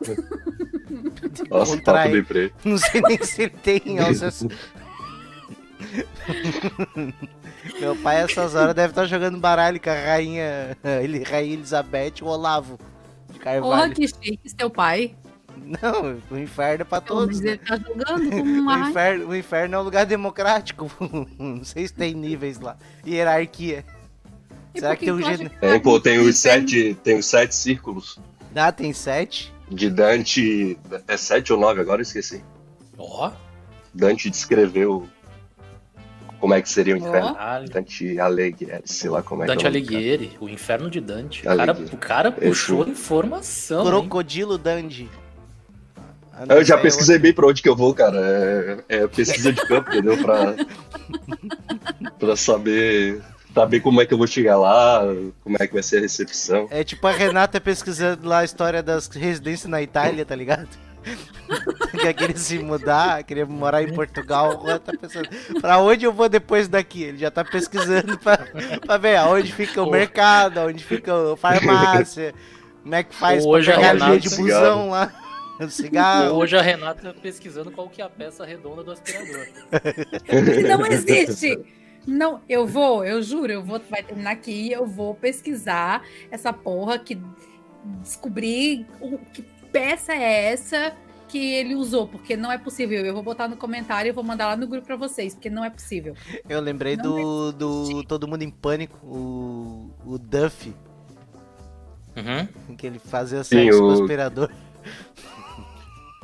[1.50, 2.52] Nossa, papo deprê.
[2.64, 3.82] Não sei nem se ele tem.
[7.80, 12.24] Meu pai, essas horas, deve estar jogando baralho com a rainha, ele, rainha Elizabeth e
[12.24, 12.78] o Olavo
[13.30, 13.94] de Porra, Carvalho.
[13.94, 15.14] que chique, seu pai.
[15.82, 17.40] Não, o inferno é pra todos.
[17.40, 17.50] né?
[17.52, 17.74] ele tá
[18.86, 20.90] O inferno, o inferno é um lugar democrático.
[21.38, 22.76] Não sei se tem níveis lá.
[23.06, 23.84] Hierarquia.
[24.74, 25.50] E Será que tem um gênero?
[25.50, 26.96] que Tem, pô, tem os sete.
[27.02, 28.18] Tem os sete círculos
[28.54, 29.52] Ah, tem sete?
[29.70, 30.78] de Dante.
[31.08, 32.44] É sete ou nove, agora eu esqueci.
[32.96, 33.32] Ó,
[33.92, 35.08] Dante descreveu
[36.38, 37.34] como é que seria o inferno.
[37.34, 37.68] caralho.
[37.68, 39.76] Dante Alighieri, sei lá como é Dante que é cara.
[39.78, 41.40] Alighieri, o inferno de Dante.
[41.40, 43.80] O cara, o cara puxou Esse- informação.
[43.80, 43.86] hein?
[43.90, 45.08] Crocodilo Dandy.
[46.38, 48.18] Ah, não, Eu já é pesquisei bem pra onde que eu vou, cara.
[48.88, 50.16] É, é pesquisa de campo, entendeu?
[50.18, 50.54] Pra,
[52.18, 53.20] pra saber,
[53.54, 55.00] saber como é que eu vou chegar lá,
[55.42, 56.66] como é que vai ser a recepção.
[56.70, 60.68] É tipo a Renata pesquisando lá a história das residências na Itália, tá ligado?
[61.92, 64.58] que queria se mudar, queria morar em Portugal.
[64.80, 65.28] Tá pensando,
[65.60, 67.04] pra onde eu vou depois daqui?
[67.04, 68.38] Ele já tá pesquisando pra,
[68.84, 72.34] pra ver aonde fica o mercado, onde fica a farmácia,
[72.82, 75.12] como é que faz Hoje pra a pegar Renata- linha de busão lá.
[75.70, 76.36] Cigarro.
[76.36, 79.46] Hoje a Renata pesquisando qual que é a peça redonda do aspirador.
[80.68, 81.58] Não existe!
[82.06, 86.98] Não, eu vou, eu juro, eu vou, vai terminar aqui, eu vou pesquisar essa porra
[87.00, 87.20] que
[88.00, 89.42] descobrir o, que
[89.72, 90.94] peça é essa
[91.28, 93.04] que ele usou, porque não é possível.
[93.04, 95.64] Eu vou botar no comentário e vou mandar lá no grupo pra vocês, porque não
[95.64, 96.14] é possível.
[96.48, 100.72] Eu lembrei do, do Todo Mundo em Pânico, o, o Duff,
[102.16, 104.50] Uhum, que ele fazia Sim, sexo com o- o aspirador.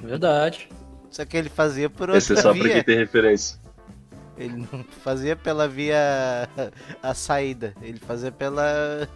[0.07, 0.68] Verdade.
[1.11, 2.84] Só que ele fazia por Esse é outra só pra quem via.
[2.84, 3.59] tem referência.
[4.36, 6.48] Ele não fazia pela via
[7.03, 9.09] a saída, ele fazia pela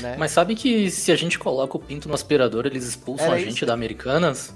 [0.00, 0.16] né?
[0.18, 3.38] Mas sabe que se a gente coloca o pinto no aspirador, eles expulsam Era a
[3.38, 3.66] gente isso?
[3.66, 4.54] da Americanas?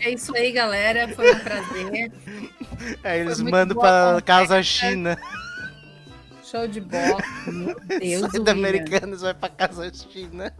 [0.00, 1.08] É isso aí, galera.
[1.08, 2.12] Foi um prazer.
[3.02, 5.18] Aí eles mandam pra casa China.
[6.52, 7.18] Show de bola.
[7.46, 10.54] Meu Deus, da Americanas vai pra casa China.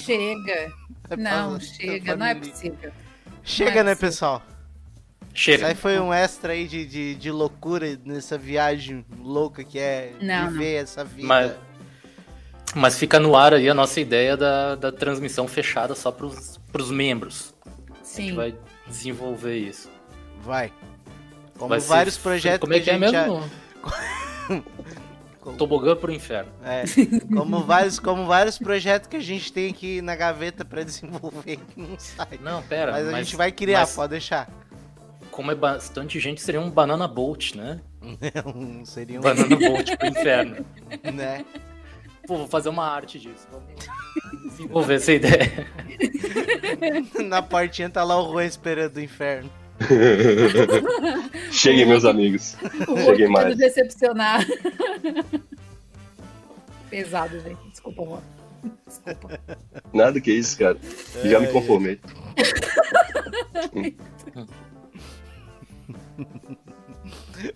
[0.00, 0.72] Chega.
[1.08, 2.16] Vai Não, pra- chega.
[2.16, 2.52] Não é família.
[2.52, 2.92] possível.
[3.42, 4.08] Chega, Não é né, possível.
[4.08, 4.42] pessoal?
[5.34, 5.66] Isso Chega.
[5.66, 10.48] aí foi um extra aí de, de, de loucura nessa viagem louca que é Não,
[10.50, 11.26] viver essa vida.
[11.26, 11.52] Mas,
[12.76, 16.92] mas fica no ar aí a nossa ideia da, da transmissão fechada só pros, pros
[16.92, 17.52] membros.
[17.66, 18.26] A Sim.
[18.28, 18.54] gente vai
[18.86, 19.90] desenvolver isso.
[20.40, 20.72] Vai.
[21.58, 23.50] Como Vai ser- vários projetos Como é que, a é já- mesmo?
[25.52, 26.50] Tobogã pro inferno.
[26.64, 26.84] É,
[27.34, 31.80] como vários, como vários projetos que a gente tem aqui na gaveta pra desenvolver que
[31.80, 32.38] não sai.
[32.42, 32.92] Não, pera.
[32.92, 34.48] Mas a gente vai criar, mas pode deixar.
[35.30, 37.80] Como é bastante gente, seria um Banana Bolt, né?
[38.44, 40.64] Não seria um, Banana Bolt pro inferno.
[41.12, 41.44] né?
[42.26, 43.46] Pô, vou fazer uma arte disso.
[43.50, 43.74] Vamos
[44.50, 45.66] desenvolver essa ideia.
[47.26, 49.50] Na portinha tá lá o Juan esperando o inferno.
[51.50, 52.56] Cheguem, meus amigos.
[52.88, 53.56] O Cheguei mais.
[53.56, 54.44] decepcionar.
[56.90, 57.58] Pesado, gente.
[57.70, 58.20] Desculpa, Juan.
[58.86, 59.40] Desculpa.
[59.92, 60.78] Nada que isso, cara.
[61.24, 62.00] Já me conformei.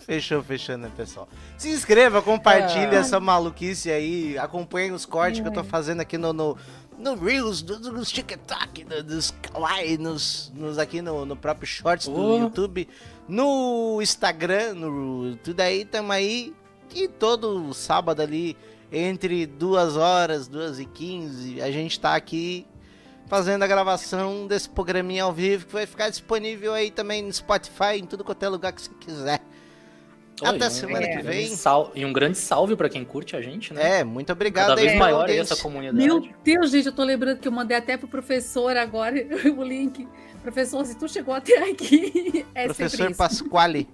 [0.01, 1.29] Fechou, fechou, né, pessoal?
[1.57, 3.01] Se inscreva, compartilhe Ah.
[3.01, 6.57] essa maluquice aí, acompanhe os cortes que eu tô fazendo aqui no, no,
[6.99, 11.67] no Reels, do- do- dos TikTok, do- dos Kawaii, nos, nos aqui no, no próprio
[11.67, 12.39] Shorts do Oh.
[12.39, 12.89] YouTube,
[13.29, 16.55] no Instagram, no tudo aí, tamo aí.
[16.95, 18.57] E todo sábado ali,
[18.91, 22.67] entre duas horas, duas e quinze, a gente tá aqui
[23.27, 27.99] fazendo a gravação desse programinha ao vivo que vai ficar disponível aí também no Spotify,
[27.99, 29.41] em tudo quanto é lugar que você quiser.
[30.43, 31.17] Até Oi, semana é.
[31.17, 31.49] que vem.
[31.49, 34.01] Sal- E um grande salve pra quem curte a gente, né?
[34.01, 35.97] É, muito obrigado Cada vez maior essa comunidade.
[35.99, 39.15] Meu Deus, gente, eu tô lembrando que eu mandei até pro professor agora
[39.57, 40.07] o link.
[40.43, 43.15] Professor, se tu chegou até aqui, é Professor.
[43.15, 43.89] Pasquale.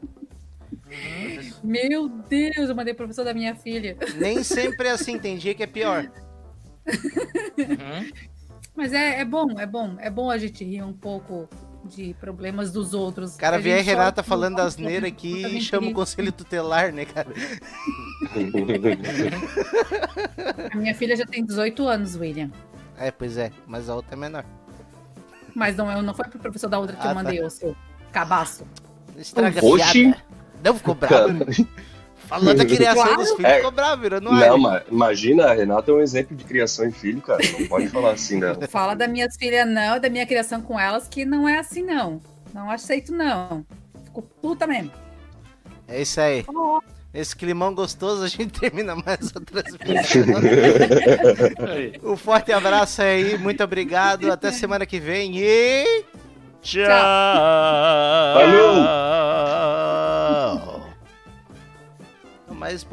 [1.62, 3.96] Meu Deus, eu mandei pro professor da minha filha.
[4.16, 6.10] Nem sempre é assim, tem dia que é pior.
[6.86, 8.10] Uhum.
[8.76, 9.96] Mas é, é bom, é bom.
[9.98, 11.48] É bom a gente rir um pouco
[11.84, 13.36] de problemas dos outros.
[13.36, 17.28] Cara A vier gente Renata falando asneira aqui e chama o conselho tutelar, né, cara?
[20.72, 22.50] A minha filha já tem 18 anos, William.
[22.96, 24.44] É, pois é, mas a outra é menor.
[25.54, 27.14] Mas não, eu não foi pro professor da outra que Ah, eu tá.
[27.14, 27.76] mandei, o seu
[28.12, 28.64] cabaço.
[29.16, 30.14] Estraga a Oxi.
[30.62, 31.44] Não ficou bravo.
[32.26, 33.16] Falando da criação Claro.
[33.16, 33.56] dos filhos, É.
[33.56, 34.60] ficou bravo, virando Não, alien.
[34.60, 37.40] mas imagina, a Renata é um exemplo de criação de filho, cara.
[37.58, 38.58] Não pode falar assim dela.
[38.68, 42.20] Fala das minhas filhas não, da minha criação com elas, que não é assim não.
[42.52, 43.64] Não aceito não.
[44.04, 44.90] Fico puta mesmo.
[45.86, 46.44] É isso aí.
[46.48, 46.80] Oh.
[47.12, 50.22] Nesse climão gostoso, a gente termina mais a transmissão.
[52.02, 54.32] Um forte abraço aí, muito obrigado.
[54.32, 56.04] Até semana que vem e.
[56.62, 56.88] Tchau!
[58.34, 59.53] Valeu!
[62.64, 62.84] Pouquinho.